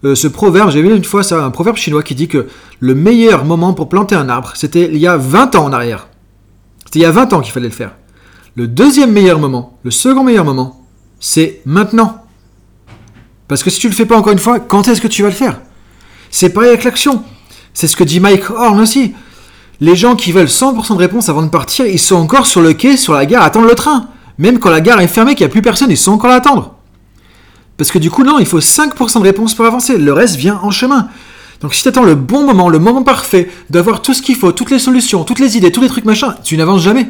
euh, 0.04 0.14
ce 0.14 0.28
proverbe, 0.28 0.70
j'ai 0.70 0.82
vu 0.82 0.94
une 0.94 1.02
fois 1.02 1.22
ça, 1.22 1.42
un 1.42 1.50
proverbe 1.50 1.78
chinois 1.78 2.02
qui 2.02 2.14
dit 2.14 2.28
que 2.28 2.46
le 2.78 2.94
meilleur 2.94 3.46
moment 3.46 3.72
pour 3.72 3.88
planter 3.88 4.16
un 4.16 4.28
arbre, 4.28 4.52
c'était 4.54 4.90
il 4.92 4.98
y 4.98 5.06
a 5.06 5.16
20 5.16 5.54
ans 5.54 5.64
en 5.64 5.72
arrière. 5.72 6.08
C'était 6.84 6.98
il 6.98 7.02
y 7.02 7.06
a 7.06 7.10
20 7.10 7.32
ans 7.32 7.40
qu'il 7.40 7.52
fallait 7.52 7.68
le 7.68 7.72
faire. 7.72 7.92
Le 8.54 8.68
deuxième 8.68 9.12
meilleur 9.12 9.38
moment, 9.38 9.78
le 9.82 9.90
second 9.90 10.24
meilleur 10.24 10.44
moment, 10.44 10.84
c'est 11.20 11.62
maintenant. 11.64 12.22
Parce 13.48 13.62
que 13.62 13.70
si 13.70 13.80
tu 13.80 13.88
le 13.88 13.94
fais 13.94 14.04
pas 14.04 14.16
encore 14.16 14.32
une 14.32 14.38
fois, 14.38 14.60
quand 14.60 14.88
est-ce 14.88 15.00
que 15.00 15.08
tu 15.08 15.22
vas 15.22 15.28
le 15.28 15.34
faire? 15.34 15.60
C'est 16.30 16.50
pareil 16.50 16.68
avec 16.68 16.84
l'action. 16.84 17.24
C'est 17.72 17.86
ce 17.86 17.96
que 17.96 18.04
dit 18.04 18.20
Mike 18.20 18.50
Horn 18.50 18.78
aussi. 18.78 19.14
Les 19.80 19.96
gens 19.96 20.16
qui 20.16 20.32
veulent 20.32 20.46
100% 20.48 20.94
de 20.94 20.98
réponse 20.98 21.30
avant 21.30 21.42
de 21.42 21.48
partir, 21.48 21.86
ils 21.86 21.98
sont 21.98 22.16
encore 22.16 22.46
sur 22.46 22.60
le 22.60 22.74
quai, 22.74 22.98
sur 22.98 23.14
la 23.14 23.24
gare, 23.24 23.42
à 23.42 23.46
attendre 23.46 23.66
le 23.66 23.74
train. 23.74 24.08
Même 24.36 24.58
quand 24.58 24.70
la 24.70 24.82
gare 24.82 25.00
est 25.00 25.08
fermée, 25.08 25.34
qu'il 25.34 25.46
n'y 25.46 25.50
a 25.50 25.52
plus 25.52 25.62
personne, 25.62 25.90
ils 25.90 25.96
sont 25.96 26.12
encore 26.12 26.30
à 26.30 26.34
attendre. 26.34 26.74
Parce 27.78 27.90
que 27.90 27.98
du 27.98 28.10
coup, 28.10 28.22
non, 28.22 28.38
il 28.38 28.46
faut 28.46 28.60
5% 28.60 29.18
de 29.18 29.24
réponse 29.24 29.54
pour 29.54 29.64
avancer. 29.64 29.96
Le 29.96 30.12
reste 30.12 30.36
vient 30.36 30.60
en 30.62 30.70
chemin. 30.70 31.08
Donc 31.62 31.74
si 31.74 31.82
tu 31.82 31.88
attends 31.88 32.04
le 32.04 32.16
bon 32.16 32.44
moment, 32.44 32.68
le 32.68 32.78
moment 32.78 33.02
parfait, 33.02 33.50
d'avoir 33.70 34.02
tout 34.02 34.12
ce 34.12 34.20
qu'il 34.20 34.36
faut, 34.36 34.52
toutes 34.52 34.70
les 34.70 34.78
solutions, 34.78 35.24
toutes 35.24 35.38
les 35.38 35.56
idées, 35.56 35.72
tous 35.72 35.80
les 35.80 35.88
trucs 35.88 36.04
machin, 36.04 36.34
tu 36.44 36.56
n'avances 36.58 36.82
jamais. 36.82 37.08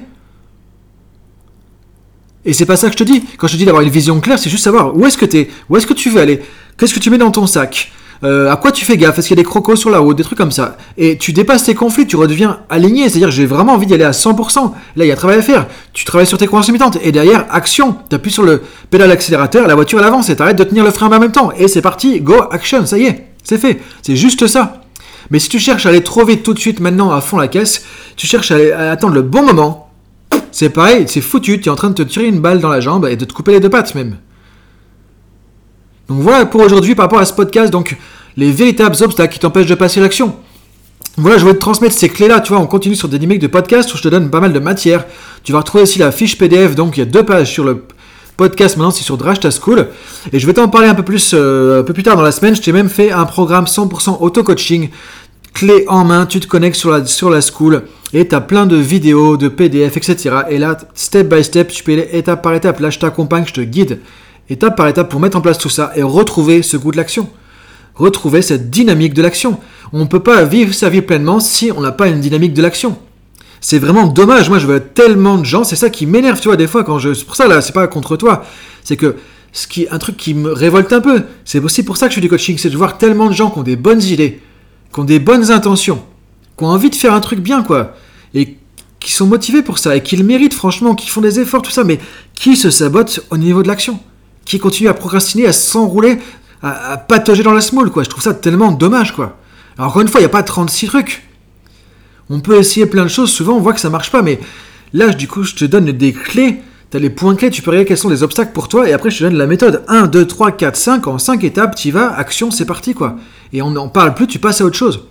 Et 2.45 2.53
c'est 2.53 2.67
pas 2.67 2.77
ça 2.77 2.89
que 2.89 2.93
je 2.93 2.99
te 2.99 3.05
dis. 3.05 3.23
Quand 3.39 3.47
je 3.47 3.53
te 3.53 3.59
dis 3.59 3.65
d'avoir 3.65 3.83
une 3.83 3.91
vision 3.91 4.21
claire, 4.21 4.39
c'est 4.39 4.51
juste 4.51 4.65
savoir 4.65 4.97
où 4.97 5.07
est-ce 5.07 5.19
que 5.19 5.27
tu 5.27 5.39
es, 5.39 5.51
où 5.69 5.77
est-ce 5.77 5.87
que 5.87 5.95
tu 5.95 6.11
veux 6.11 6.21
aller, 6.21 6.41
qu'est-ce 6.79 6.95
que 6.95 7.01
tu 7.01 7.11
mets 7.11 7.19
dans 7.19 7.31
ton 7.31 7.47
sac, 7.47 7.93
euh, 8.25 8.51
à 8.51 8.57
quoi 8.57 8.71
tu 8.71 8.85
fais 8.85 8.97
gaffe 8.97 9.19
Est-ce 9.19 9.29
qu'il 9.29 9.37
y 9.37 9.41
a 9.41 9.43
des 9.43 9.49
crocos 9.49 9.79
sur 9.79 9.91
la 9.91 9.99
route, 9.99 10.17
des 10.17 10.23
trucs 10.23 10.39
comme 10.39 10.53
ça 10.53 10.77
Et 10.97 11.19
tu 11.19 11.33
dépasses 11.33 11.65
tes 11.65 11.75
conflits, 11.75 12.07
tu 12.07 12.17
redeviens 12.17 12.61
aligné, 12.71 13.09
c'est-à-dire 13.09 13.31
j'ai 13.31 13.47
vraiment 13.47 13.73
envie 13.73 13.87
d'y 13.87 13.95
aller 13.95 14.05
à 14.05 14.13
100%. 14.13 14.73
Là, 14.97 15.05
il 15.05 15.09
y 15.09 15.13
a 15.13 15.17
travail 15.17 15.39
à 15.39 15.43
faire. 15.43 15.67
Tu 15.93 16.05
travailles 16.05 16.27
sur 16.27 16.39
tes 16.39 16.47
croyances 16.47 16.69
limitantes. 16.69 16.99
Et 17.03 17.11
derrière, 17.11 17.47
action. 17.51 17.97
Tu 18.09 18.15
appuies 18.15 18.31
sur 18.31 18.45
le 18.45 18.63
pédale 18.91 19.11
accélérateur, 19.11 19.67
la 19.67 19.75
voiture 19.75 19.99
elle 19.99 20.05
avance 20.05 20.31
et 20.31 20.37
t'arrêtes 20.37 20.57
de 20.57 20.65
tenir 20.65 20.85
le 20.85 20.91
frein 20.91 21.07
en 21.07 21.19
même 21.19 21.33
temps. 21.33 21.53
Et 21.57 21.67
c'est 21.67 21.83
parti, 21.83 22.21
go, 22.21 22.35
action, 22.51 22.87
ça 22.87 22.97
y 22.97 23.07
est, 23.07 23.27
c'est 23.43 23.59
fait. 23.59 23.81
C'est 24.03 24.17
juste 24.17 24.47
ça. 24.47 24.83
Mais 25.31 25.39
si 25.39 25.49
tu 25.49 25.59
cherches 25.59 25.87
à 25.87 25.89
aller 25.89 26.03
trop 26.03 26.25
vite 26.25 26.43
tout 26.43 26.55
de 26.55 26.59
suite 26.59 26.81
maintenant 26.81 27.11
à 27.11 27.21
fond 27.21 27.39
la 27.39 27.49
caisse, 27.49 27.85
tu 28.17 28.27
cherches 28.27 28.53
à 28.53 28.91
attendre 28.91 29.15
le 29.15 29.23
bon 29.23 29.43
moment, 29.43 29.82
c'est 30.53 30.71
pareil, 30.71 31.07
c'est 31.09 31.21
foutu, 31.21 31.61
tu 31.61 31.69
es 31.69 31.73
en 31.73 31.75
train 31.75 31.91
de 31.91 31.95
te 31.95 32.03
tirer 32.03 32.27
une 32.27 32.41
balle 32.41 32.61
dans 32.61 32.69
la 32.69 32.81
jambe 32.81 33.07
et 33.07 33.17
de 33.17 33.25
te 33.25 33.33
couper 33.33 33.53
les 33.53 33.61
deux 33.61 33.71
pattes 33.71 33.95
même. 33.95 34.19
Donc 36.09 36.21
voilà 36.21 36.47
pour 36.47 36.61
aujourd'hui 36.61 36.95
par 36.95 37.07
rapport 37.07 37.19
à 37.19 37.25
ce 37.25 37.33
podcast, 37.33 37.73
donc 37.73 37.97
les 38.37 38.53
véritables 38.53 38.97
obstacles 39.03 39.33
qui 39.33 39.41
t'empêchent 39.41 39.67
de 39.67 39.75
passer 39.75 40.01
l'action. 40.01 40.37
Voilà, 41.17 41.37
je 41.37 41.43
voulais 41.43 41.55
te 41.55 41.61
transmettre 41.61 41.95
ces 41.95 42.09
clés-là, 42.09 42.41
tu 42.41 42.53
vois, 42.53 42.63
on 42.63 42.67
continue 42.67 42.97
sur 42.97 43.09
des 43.09 43.19
dynamiques 43.19 43.43
de 43.43 43.47
podcast 43.47 43.93
où 43.93 43.97
je 43.97 44.03
te 44.03 44.09
donne 44.09 44.31
pas 44.31 44.41
mal 44.41 44.53
de 44.53 44.59
matière. 44.59 45.05
Tu 45.43 45.53
vas 45.53 45.59
retrouver 45.59 45.83
aussi 45.83 45.99
la 45.99 46.11
fiche 46.11 46.39
PDF, 46.39 46.75
donc 46.75 46.97
il 46.97 47.01
y 47.01 47.03
a 47.03 47.07
deux 47.07 47.25
pages 47.25 47.51
sur 47.51 47.65
le 47.65 47.85
podcast, 48.37 48.77
maintenant 48.77 48.91
c'est 48.91 49.05
sur 49.05 49.19
Drashta 49.19 49.51
School. 49.51 49.89
Et 50.33 50.39
je 50.39 50.47
vais 50.47 50.55
t'en 50.55 50.69
parler 50.69 50.89
un 50.89 50.95
peu 50.95 51.03
plus 51.03 51.33
euh, 51.35 51.81
un 51.81 51.83
peu 51.83 51.93
plus 51.93 52.03
tard 52.03 52.17
dans 52.17 52.23
la 52.23 52.33
semaine, 52.33 52.57
je 52.57 52.63
t'ai 52.63 52.73
même 52.73 52.89
fait 52.89 53.11
un 53.11 53.27
programme 53.27 53.65
100% 53.65 54.19
auto-coaching, 54.21 54.89
clé 55.53 55.85
en 55.89 56.05
main, 56.05 56.27
tu 56.27 56.41
te 56.41 56.47
connectes 56.47 56.77
sur 56.77 56.91
la, 56.91 57.05
sur 57.07 57.31
la 57.31 57.41
school, 57.41 57.85
et 58.13 58.29
tu 58.29 58.35
as 58.35 58.41
plein 58.41 58.67
de 58.67 58.77
vidéos, 58.77 59.37
de 59.37 59.49
PDF, 59.49 59.97
etc. 59.97 60.37
Et 60.51 60.59
là, 60.59 60.77
step 60.95 61.29
by 61.29 61.43
step, 61.43 61.69
tu 61.69 61.83
peux 61.83 61.93
aller 61.93 62.09
étape 62.13 62.43
par 62.43 62.55
étape. 62.55 62.81
Là, 62.81 62.91
je 62.91 62.99
t'accompagne, 62.99 63.45
je 63.47 63.53
te 63.53 63.61
guide 63.61 64.01
étape 64.53 64.77
par 64.77 64.89
étape 64.89 65.09
pour 65.09 65.21
mettre 65.21 65.37
en 65.37 65.41
place 65.41 65.59
tout 65.59 65.69
ça 65.69 65.93
et 65.97 66.03
retrouver 66.03 66.63
ce 66.63 66.77
goût 66.77 66.93
de 66.93 66.97
l'action. 66.97 67.29
Retrouver 67.95 68.43
cette 68.43 68.71
dynamique 68.71 69.15
de 69.15 69.23
l'action. 69.23 69.59
On 69.93 70.01
ne 70.01 70.05
peut 70.07 70.21
pas 70.21 70.45
vivre 70.45 70.73
sa 70.73 70.89
vie 70.89 71.03
pleinement 71.03 71.41
si 71.41 71.71
on 71.75 71.81
n'a 71.81 71.93
pas 71.93 72.09
une 72.09 72.21
dynamique 72.21 72.55
de 72.55 72.63
l'action. 72.63 72.99
C'est 73.61 73.79
vraiment 73.79 74.07
dommage. 74.07 74.49
Moi, 74.49 74.59
je 74.59 74.67
vois 74.67 74.81
tellement 74.81 75.39
de 75.39 75.45
gens, 75.45 75.65
c'est 75.65 75.77
ça 75.77 75.91
qui 75.91 76.07
m'énerve, 76.07 76.41
tu 76.41 76.49
vois, 76.49 76.57
des 76.57 76.67
fois, 76.67 76.85
quand 76.85 76.99
je. 76.99 77.15
C'est 77.15 77.25
pour 77.25 77.37
ça, 77.37 77.47
là, 77.47 77.61
c'est 77.61 77.73
pas 77.73 77.87
contre 77.87 78.17
toi. 78.17 78.45
C'est 78.83 78.97
que 78.97 79.17
ce 79.53 79.67
qui, 79.67 79.87
un 79.91 79.99
truc 79.99 80.17
qui 80.17 80.35
me 80.35 80.51
révolte 80.51 80.93
un 80.93 81.01
peu, 81.01 81.23
c'est 81.45 81.61
aussi 81.61 81.85
pour 81.85 81.97
ça 81.97 82.07
que 82.07 82.13
je 82.13 82.17
fais 82.17 82.23
du 82.23 82.29
coaching, 82.29 82.57
c'est 82.59 82.71
de 82.71 82.77
voir 82.77 82.99
tellement 82.99 83.29
de 83.29 83.35
gens 83.35 83.51
qui 83.51 83.59
ont 83.59 83.63
des 83.63 83.77
bonnes 83.77 84.03
idées, 84.03 84.41
qui 84.93 85.01
ont 85.01 85.05
des 85.05 85.19
bonnes 85.19 85.51
intentions, 85.51 86.03
qui 86.57 86.65
ont 86.65 86.69
envie 86.69 86.91
de 86.91 86.95
faire 86.95 87.15
un 87.15 87.21
truc 87.21 87.41
bien, 87.41 87.63
quoi, 87.63 87.95
et 88.35 88.57
qui 89.01 89.13
sont 89.13 89.27
motivés 89.27 89.63
pour 89.63 89.79
ça, 89.79 89.97
et 89.97 90.03
qui 90.03 90.17
le 90.17 90.25
méritent, 90.25 90.55
franchement, 90.55 90.95
qui 90.95 91.09
font 91.09 91.21
des 91.21 91.41
efforts, 91.41 91.63
tout 91.63 91.71
ça, 91.71 91.85
mais 91.85 91.99
qui 92.35 92.57
se 92.57 92.71
sabotent 92.71 93.21
au 93.31 93.37
niveau 93.37 93.63
de 93.63 93.69
l'action 93.69 93.99
qui 94.45 94.59
continue 94.59 94.89
à 94.89 94.95
procrastiner, 94.95 95.47
à 95.47 95.53
s'enrouler, 95.53 96.19
à, 96.63 96.97
patauger 96.97 97.43
dans 97.43 97.53
la 97.53 97.61
small, 97.61 97.91
quoi. 97.91 98.03
Je 98.03 98.09
trouve 98.09 98.23
ça 98.23 98.35
tellement 98.35 98.73
dommage, 98.73 99.15
quoi. 99.15 99.39
Alors, 99.77 99.91
encore 99.91 100.03
une 100.03 100.09
fois, 100.09 100.21
il 100.21 100.25
n'y 100.25 100.27
a 100.27 100.31
pas 100.31 100.43
36 100.43 100.87
trucs. 100.87 101.23
On 102.31 102.41
peut 102.41 102.57
essayer 102.57 102.87
plein 102.87 103.03
de 103.03 103.09
choses, 103.09 103.31
souvent 103.31 103.55
on 103.55 103.61
voit 103.61 103.73
que 103.73 103.81
ça 103.81 103.91
marche 103.91 104.11
pas, 104.11 104.23
mais 104.23 104.41
là, 104.93 105.09
du 105.09 105.29
coup, 105.29 105.43
je 105.43 105.55
te 105.55 105.65
donne 105.65 105.87
des 105.87 106.13
clés. 106.13 106.61
Tu 106.91 106.97
as 106.97 107.01
les 107.01 107.11
points 107.11 107.35
clés, 107.35 107.51
tu 107.51 107.63
peux 107.63 107.71
regarder 107.71 107.89
quels 107.89 107.99
sont 107.99 108.09
les 108.09 108.23
obstacles 108.23 108.53
pour 108.53 108.69
toi, 108.69 108.89
et 108.89 108.93
après, 108.93 109.11
je 109.11 109.19
te 109.19 109.25
donne 109.25 109.37
la 109.37 109.47
méthode. 109.47 109.83
1, 109.89 110.07
2, 110.07 110.27
3, 110.27 110.53
4, 110.53 110.77
5, 110.77 111.07
en 111.07 111.19
5 111.19 111.43
étapes, 111.45 111.75
tu 111.75 111.89
y 111.89 111.91
vas, 111.91 112.15
action, 112.15 112.51
c'est 112.51 112.67
parti, 112.67 112.95
quoi. 112.95 113.17
Et 113.53 113.63
on 113.63 113.71
n'en 113.71 113.89
parle 113.89 114.15
plus, 114.15 114.27
tu 114.27 114.39
passes 114.39 114.61
à 114.61 114.65
autre 114.65 114.77
chose. 114.77 115.05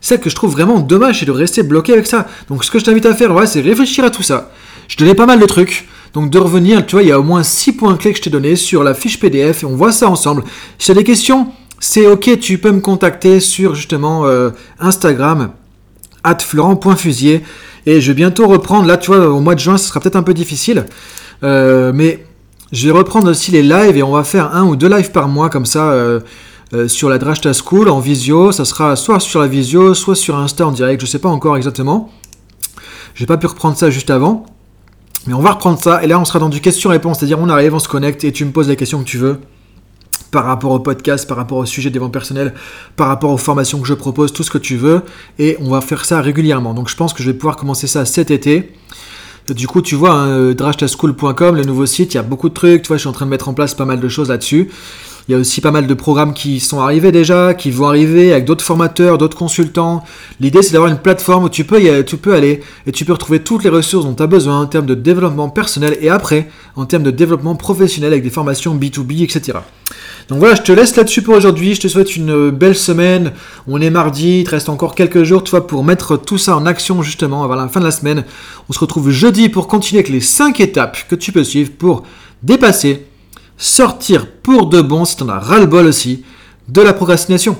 C'est 0.00 0.16
ça 0.16 0.18
que 0.18 0.28
je 0.28 0.34
trouve 0.34 0.52
vraiment 0.52 0.80
dommage, 0.80 1.20
c'est 1.20 1.26
de 1.26 1.30
rester 1.30 1.62
bloqué 1.62 1.92
avec 1.92 2.06
ça. 2.06 2.26
Donc, 2.48 2.64
ce 2.64 2.70
que 2.70 2.78
je 2.78 2.84
t'invite 2.84 3.06
à 3.06 3.14
faire, 3.14 3.32
ouais, 3.34 3.46
c'est 3.46 3.60
réfléchir 3.60 4.04
à 4.04 4.10
tout 4.10 4.22
ça. 4.22 4.50
Je 4.88 4.96
te 4.96 5.12
pas 5.12 5.26
mal 5.26 5.38
de 5.38 5.46
trucs. 5.46 5.88
Donc 6.12 6.28
de 6.30 6.38
revenir, 6.38 6.84
tu 6.84 6.92
vois, 6.92 7.02
il 7.02 7.08
y 7.08 7.12
a 7.12 7.18
au 7.18 7.22
moins 7.22 7.42
6 7.42 7.72
points 7.72 7.96
clés 7.96 8.12
que 8.12 8.18
je 8.18 8.22
t'ai 8.22 8.30
donnés 8.30 8.56
sur 8.56 8.82
la 8.82 8.94
fiche 8.94 9.18
PDF 9.18 9.62
et 9.62 9.66
on 9.66 9.76
voit 9.76 9.92
ça 9.92 10.08
ensemble. 10.08 10.44
Si 10.78 10.86
tu 10.86 10.90
as 10.92 10.94
des 10.94 11.04
questions, 11.04 11.48
c'est 11.80 12.06
ok, 12.06 12.38
tu 12.38 12.58
peux 12.58 12.70
me 12.70 12.80
contacter 12.80 13.40
sur 13.40 13.74
justement 13.74 14.26
euh, 14.26 14.50
Instagram, 14.78 15.52
at 16.22 16.38
florent.fusier. 16.40 17.42
Et 17.86 18.00
je 18.00 18.08
vais 18.08 18.14
bientôt 18.14 18.46
reprendre, 18.46 18.86
là 18.86 18.98
tu 18.98 19.10
vois, 19.10 19.28
au 19.28 19.40
mois 19.40 19.54
de 19.54 19.60
juin, 19.60 19.78
ce 19.78 19.88
sera 19.88 20.00
peut-être 20.00 20.16
un 20.16 20.22
peu 20.22 20.34
difficile. 20.34 20.84
Euh, 21.42 21.92
mais 21.94 22.24
je 22.70 22.86
vais 22.86 22.92
reprendre 22.92 23.30
aussi 23.30 23.50
les 23.50 23.62
lives 23.62 23.96
et 23.96 24.02
on 24.02 24.12
va 24.12 24.22
faire 24.22 24.54
un 24.54 24.64
ou 24.64 24.76
deux 24.76 24.88
lives 24.88 25.10
par 25.12 25.28
mois 25.28 25.48
comme 25.48 25.66
ça. 25.66 25.92
Euh, 25.92 26.20
sur 26.86 27.08
la 27.08 27.18
Drashta 27.18 27.52
School 27.52 27.88
en 27.88 28.00
visio, 28.00 28.52
ça 28.52 28.64
sera 28.64 28.96
soit 28.96 29.20
sur 29.20 29.40
la 29.40 29.48
visio, 29.48 29.94
soit 29.94 30.14
sur 30.14 30.36
Insta 30.36 30.66
en 30.66 30.72
direct, 30.72 31.00
je 31.00 31.06
ne 31.06 31.10
sais 31.10 31.18
pas 31.18 31.28
encore 31.28 31.56
exactement. 31.56 32.10
J'ai 33.14 33.26
pas 33.26 33.36
pu 33.36 33.46
reprendre 33.46 33.76
ça 33.76 33.90
juste 33.90 34.10
avant. 34.10 34.46
Mais 35.26 35.34
on 35.34 35.40
va 35.40 35.52
reprendre 35.52 35.78
ça, 35.78 36.02
et 36.02 36.08
là 36.08 36.18
on 36.18 36.24
sera 36.24 36.40
dans 36.40 36.48
du 36.48 36.60
question-réponse, 36.60 37.18
c'est-à-dire 37.18 37.38
on 37.38 37.48
arrive, 37.48 37.72
on 37.74 37.78
se 37.78 37.86
connecte, 37.86 38.24
et 38.24 38.32
tu 38.32 38.44
me 38.44 38.50
poses 38.50 38.68
les 38.68 38.74
questions 38.74 38.98
que 38.98 39.08
tu 39.08 39.18
veux, 39.18 39.38
par 40.32 40.44
rapport 40.44 40.72
au 40.72 40.80
podcast, 40.80 41.28
par 41.28 41.36
rapport 41.36 41.58
au 41.58 41.64
sujet 41.64 41.90
des 41.90 42.00
ventes 42.00 42.12
personnelles, 42.12 42.54
par 42.96 43.06
rapport 43.06 43.30
aux 43.30 43.36
formations 43.36 43.80
que 43.80 43.86
je 43.86 43.94
propose, 43.94 44.32
tout 44.32 44.42
ce 44.42 44.50
que 44.50 44.58
tu 44.58 44.76
veux, 44.76 45.02
et 45.38 45.56
on 45.60 45.70
va 45.70 45.80
faire 45.80 46.04
ça 46.04 46.20
régulièrement. 46.20 46.74
Donc 46.74 46.88
je 46.88 46.96
pense 46.96 47.12
que 47.12 47.22
je 47.22 47.30
vais 47.30 47.36
pouvoir 47.36 47.54
commencer 47.54 47.86
ça 47.86 48.04
cet 48.04 48.32
été. 48.32 48.72
Du 49.48 49.68
coup, 49.68 49.80
tu 49.80 49.94
vois, 49.94 50.12
hein, 50.12 50.54
drashtaschool.com, 50.54 51.54
le 51.54 51.62
nouveau 51.62 51.86
site, 51.86 52.14
il 52.14 52.16
y 52.16 52.20
a 52.20 52.24
beaucoup 52.24 52.48
de 52.48 52.54
trucs, 52.54 52.82
tu 52.82 52.88
vois, 52.88 52.96
je 52.96 53.02
suis 53.02 53.08
en 53.08 53.12
train 53.12 53.26
de 53.26 53.30
mettre 53.30 53.48
en 53.48 53.54
place 53.54 53.74
pas 53.74 53.84
mal 53.84 54.00
de 54.00 54.08
choses 54.08 54.28
là-dessus. 54.28 54.70
Il 55.28 55.32
y 55.32 55.34
a 55.36 55.38
aussi 55.38 55.60
pas 55.60 55.70
mal 55.70 55.86
de 55.86 55.94
programmes 55.94 56.34
qui 56.34 56.58
sont 56.58 56.80
arrivés 56.80 57.12
déjà, 57.12 57.54
qui 57.54 57.70
vont 57.70 57.86
arriver 57.86 58.32
avec 58.32 58.44
d'autres 58.44 58.64
formateurs, 58.64 59.18
d'autres 59.18 59.36
consultants. 59.36 60.02
L'idée, 60.40 60.62
c'est 60.62 60.72
d'avoir 60.72 60.90
une 60.90 60.98
plateforme 60.98 61.44
où 61.44 61.48
tu 61.48 61.64
peux, 61.64 61.80
y 61.80 61.88
aller 61.88 62.60
et 62.86 62.92
tu 62.92 63.04
peux 63.04 63.12
retrouver 63.12 63.40
toutes 63.40 63.62
les 63.62 63.70
ressources 63.70 64.04
dont 64.04 64.14
tu 64.14 64.22
as 64.22 64.26
besoin 64.26 64.60
en 64.60 64.66
termes 64.66 64.86
de 64.86 64.94
développement 64.94 65.48
personnel 65.48 65.96
et 66.00 66.08
après, 66.08 66.48
en 66.74 66.86
termes 66.86 67.04
de 67.04 67.12
développement 67.12 67.54
professionnel 67.54 68.12
avec 68.12 68.24
des 68.24 68.30
formations 68.30 68.74
B2B, 68.76 69.22
etc. 69.22 69.58
Donc 70.28 70.38
voilà, 70.38 70.54
je 70.56 70.62
te 70.62 70.72
laisse 70.72 70.96
là-dessus 70.96 71.22
pour 71.22 71.34
aujourd'hui. 71.34 71.74
Je 71.74 71.82
te 71.82 71.88
souhaite 71.88 72.16
une 72.16 72.50
belle 72.50 72.76
semaine. 72.76 73.32
On 73.68 73.80
est 73.80 73.90
mardi, 73.90 74.40
il 74.40 74.44
te 74.44 74.50
reste 74.50 74.68
encore 74.68 74.94
quelques 74.94 75.22
jours, 75.22 75.44
tu 75.44 75.50
vois, 75.50 75.66
pour 75.66 75.84
mettre 75.84 76.16
tout 76.16 76.38
ça 76.38 76.56
en 76.56 76.66
action 76.66 77.02
justement 77.02 77.44
avant 77.44 77.54
la 77.54 77.68
fin 77.68 77.80
de 77.80 77.84
la 77.84 77.90
semaine. 77.92 78.24
On 78.68 78.72
se 78.72 78.78
retrouve 78.80 79.10
jeudi 79.10 79.48
pour 79.48 79.68
continuer 79.68 80.00
avec 80.00 80.10
les 80.10 80.20
5 80.20 80.58
étapes 80.60 80.98
que 81.08 81.14
tu 81.14 81.30
peux 81.30 81.44
suivre 81.44 81.70
pour 81.78 82.02
dépasser 82.42 83.06
sortir 83.62 84.26
pour 84.28 84.66
de 84.66 84.80
bon, 84.80 85.04
si 85.04 85.16
tu 85.16 85.22
en 85.22 85.28
as 85.28 85.38
ras-le-bol 85.38 85.86
aussi, 85.86 86.24
de 86.68 86.82
la 86.82 86.92
procrastination. 86.92 87.56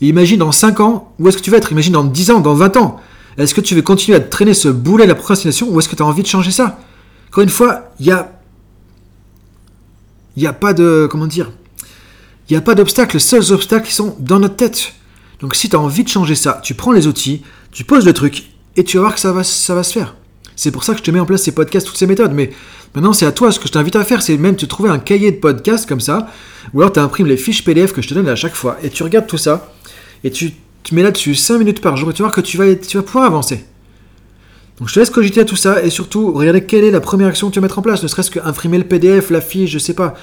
imagine 0.00 0.38
dans 0.38 0.50
5 0.50 0.80
ans, 0.80 1.14
où 1.18 1.28
est-ce 1.28 1.36
que 1.36 1.42
tu 1.42 1.50
vas 1.50 1.58
être? 1.58 1.70
Imagine 1.70 1.92
dans 1.92 2.04
10 2.04 2.32
ans, 2.32 2.40
dans 2.40 2.54
20 2.54 2.76
ans. 2.76 3.00
Est-ce 3.38 3.54
que 3.54 3.60
tu 3.60 3.76
veux 3.76 3.82
continuer 3.82 4.16
à 4.16 4.20
traîner 4.20 4.54
ce 4.54 4.68
boulet 4.68 5.04
de 5.04 5.10
la 5.10 5.14
procrastination 5.14 5.68
ou 5.70 5.78
est-ce 5.78 5.88
que 5.88 5.94
tu 5.94 6.02
as 6.02 6.06
envie 6.06 6.22
de 6.22 6.26
changer 6.26 6.50
ça? 6.50 6.80
Encore 7.28 7.44
une 7.44 7.48
fois, 7.48 7.92
il 8.00 8.10
a. 8.10 8.40
N'y 10.36 10.46
a 10.46 10.52
pas 10.52 10.72
de. 10.72 11.06
Comment 11.08 11.28
dire 11.28 11.52
Il 12.48 12.54
n'y 12.54 12.56
a 12.56 12.60
pas 12.60 12.74
d'obstacles. 12.74 13.16
Les 13.16 13.20
seuls 13.20 13.52
obstacles 13.52 13.86
qui 13.86 13.94
sont 13.94 14.16
dans 14.18 14.40
notre 14.40 14.56
tête. 14.56 14.94
Donc 15.38 15.54
si 15.54 15.68
tu 15.68 15.76
as 15.76 15.80
envie 15.80 16.02
de 16.02 16.08
changer 16.08 16.34
ça, 16.34 16.60
tu 16.62 16.74
prends 16.74 16.92
les 16.92 17.06
outils, 17.06 17.42
tu 17.70 17.84
poses 17.84 18.04
le 18.04 18.12
truc 18.12 18.50
et 18.76 18.82
tu 18.82 18.96
vas 18.96 19.04
voir 19.04 19.14
que 19.14 19.20
ça 19.20 19.32
va, 19.32 19.44
ça 19.44 19.74
va 19.76 19.84
se 19.84 19.92
faire. 19.92 20.16
C'est 20.56 20.72
pour 20.72 20.84
ça 20.84 20.92
que 20.92 20.98
je 20.98 21.04
te 21.04 21.10
mets 21.10 21.20
en 21.20 21.24
place 21.24 21.42
ces 21.42 21.52
podcasts, 21.52 21.86
toutes 21.86 21.96
ces 21.96 22.06
méthodes. 22.06 22.32
Mais 22.32 22.50
maintenant, 22.94 23.12
c'est 23.12 23.26
à 23.26 23.32
toi. 23.32 23.52
Ce 23.52 23.58
que 23.58 23.66
je 23.66 23.72
t'invite 23.72 23.96
à 23.96 24.04
faire, 24.04 24.22
c'est 24.22 24.36
même 24.36 24.56
te 24.56 24.66
trouver 24.66 24.90
un 24.90 24.98
cahier 24.98 25.32
de 25.32 25.36
podcast 25.36 25.88
comme 25.88 26.00
ça. 26.00 26.28
Ou 26.74 26.80
alors, 26.80 26.92
tu 26.92 27.00
imprimes 27.00 27.26
les 27.26 27.36
fiches 27.36 27.64
PDF 27.64 27.92
que 27.92 28.02
je 28.02 28.08
te 28.08 28.14
donne 28.14 28.28
à 28.28 28.36
chaque 28.36 28.54
fois. 28.54 28.76
Et 28.82 28.90
tu 28.90 29.02
regardes 29.02 29.26
tout 29.26 29.38
ça. 29.38 29.72
Et 30.24 30.30
tu 30.30 30.52
mets 30.92 31.02
là-dessus 31.02 31.34
5 31.34 31.58
minutes 31.58 31.80
par 31.80 31.96
jour. 31.96 32.10
Et 32.10 32.12
tu 32.12 32.22
vas 32.22 32.28
voir 32.28 32.34
que 32.34 32.40
tu 32.40 32.56
vas, 32.56 32.74
tu 32.74 32.96
vas 32.96 33.02
pouvoir 33.02 33.24
avancer. 33.24 33.64
Donc 34.78 34.88
je 34.88 34.94
te 34.94 35.00
laisse 35.00 35.10
cogiter 35.10 35.40
à 35.40 35.44
tout 35.44 35.56
ça. 35.56 35.82
Et 35.82 35.90
surtout, 35.90 36.32
regarder 36.32 36.64
quelle 36.64 36.84
est 36.84 36.90
la 36.90 37.00
première 37.00 37.28
action 37.28 37.48
que 37.48 37.54
tu 37.54 37.60
vas 37.60 37.64
mettre 37.64 37.78
en 37.78 37.82
place. 37.82 38.02
Ne 38.02 38.08
serait-ce 38.08 38.30
qu'imprimer 38.30 38.78
le 38.78 38.84
PDF, 38.84 39.30
la 39.30 39.40
fiche, 39.40 39.70
je 39.70 39.78
sais 39.78 39.94
pas. 39.94 40.14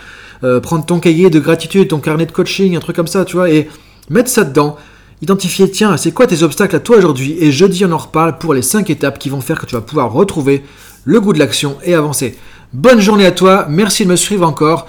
Euh, 0.44 0.60
prendre 0.60 0.86
ton 0.86 1.00
cahier 1.00 1.30
de 1.30 1.40
gratitude, 1.40 1.88
ton 1.88 2.00
carnet 2.00 2.26
de 2.26 2.32
coaching, 2.32 2.76
un 2.76 2.80
truc 2.80 2.96
comme 2.96 3.08
ça, 3.08 3.24
tu 3.24 3.36
vois. 3.36 3.50
Et 3.50 3.70
mettre 4.10 4.30
ça 4.30 4.44
dedans 4.44 4.78
Identifier, 5.20 5.72
tiens, 5.72 5.98
c'est 5.98 6.12
quoi 6.12 6.28
tes 6.28 6.44
obstacles 6.44 6.76
à 6.76 6.80
toi 6.80 6.98
aujourd'hui 6.98 7.38
Et 7.40 7.52
jeudi, 7.52 7.84
on 7.86 7.92
en 7.92 7.98
reparle 7.98 8.38
pour 8.38 8.54
les 8.54 8.62
5 8.62 8.88
étapes 8.92 9.18
qui 9.18 9.30
vont 9.30 9.42
faire 9.42 9.60
que 9.60 9.66
tu 9.66 9.74
vas 9.74 9.82
pouvoir 9.82 10.12
retrouver 10.12 10.64
le 11.06 11.20
goût 11.20 11.34
de 11.34 11.40
l'action 11.40 11.78
et 11.84 11.96
avancer. 11.96 12.38
Bonne 12.74 13.00
journée 13.00 13.26
à 13.26 13.32
toi, 13.32 13.66
merci 13.70 14.04
de 14.04 14.10
me 14.10 14.18
suivre 14.18 14.46
encore. 14.46 14.88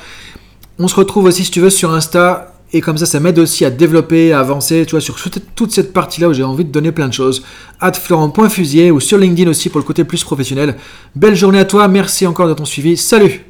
On 0.80 0.88
se 0.88 0.96
retrouve 0.96 1.26
aussi, 1.26 1.44
si 1.44 1.50
tu 1.50 1.60
veux, 1.60 1.70
sur 1.70 1.92
Insta. 1.92 2.54
Et 2.72 2.80
comme 2.80 2.98
ça, 2.98 3.06
ça 3.06 3.20
m'aide 3.20 3.38
aussi 3.38 3.64
à 3.64 3.70
développer, 3.70 4.32
à 4.32 4.40
avancer, 4.40 4.84
tu 4.84 4.90
vois, 4.90 5.00
sur 5.00 5.16
toute 5.54 5.72
cette 5.72 5.92
partie-là 5.92 6.28
où 6.28 6.34
j'ai 6.34 6.42
envie 6.42 6.64
de 6.64 6.72
donner 6.72 6.92
plein 6.92 7.08
de 7.08 7.14
choses. 7.14 7.44
At 7.80 7.92
Florent.fusier 7.92 8.90
ou 8.90 9.00
sur 9.00 9.16
LinkedIn 9.16 9.48
aussi 9.48 9.70
pour 9.70 9.78
le 9.78 9.86
côté 9.86 10.04
plus 10.04 10.22
professionnel. 10.24 10.76
Belle 11.14 11.36
journée 11.36 11.60
à 11.60 11.64
toi, 11.64 11.88
merci 11.88 12.26
encore 12.26 12.48
de 12.48 12.54
ton 12.54 12.64
suivi. 12.64 12.96
Salut 12.96 13.47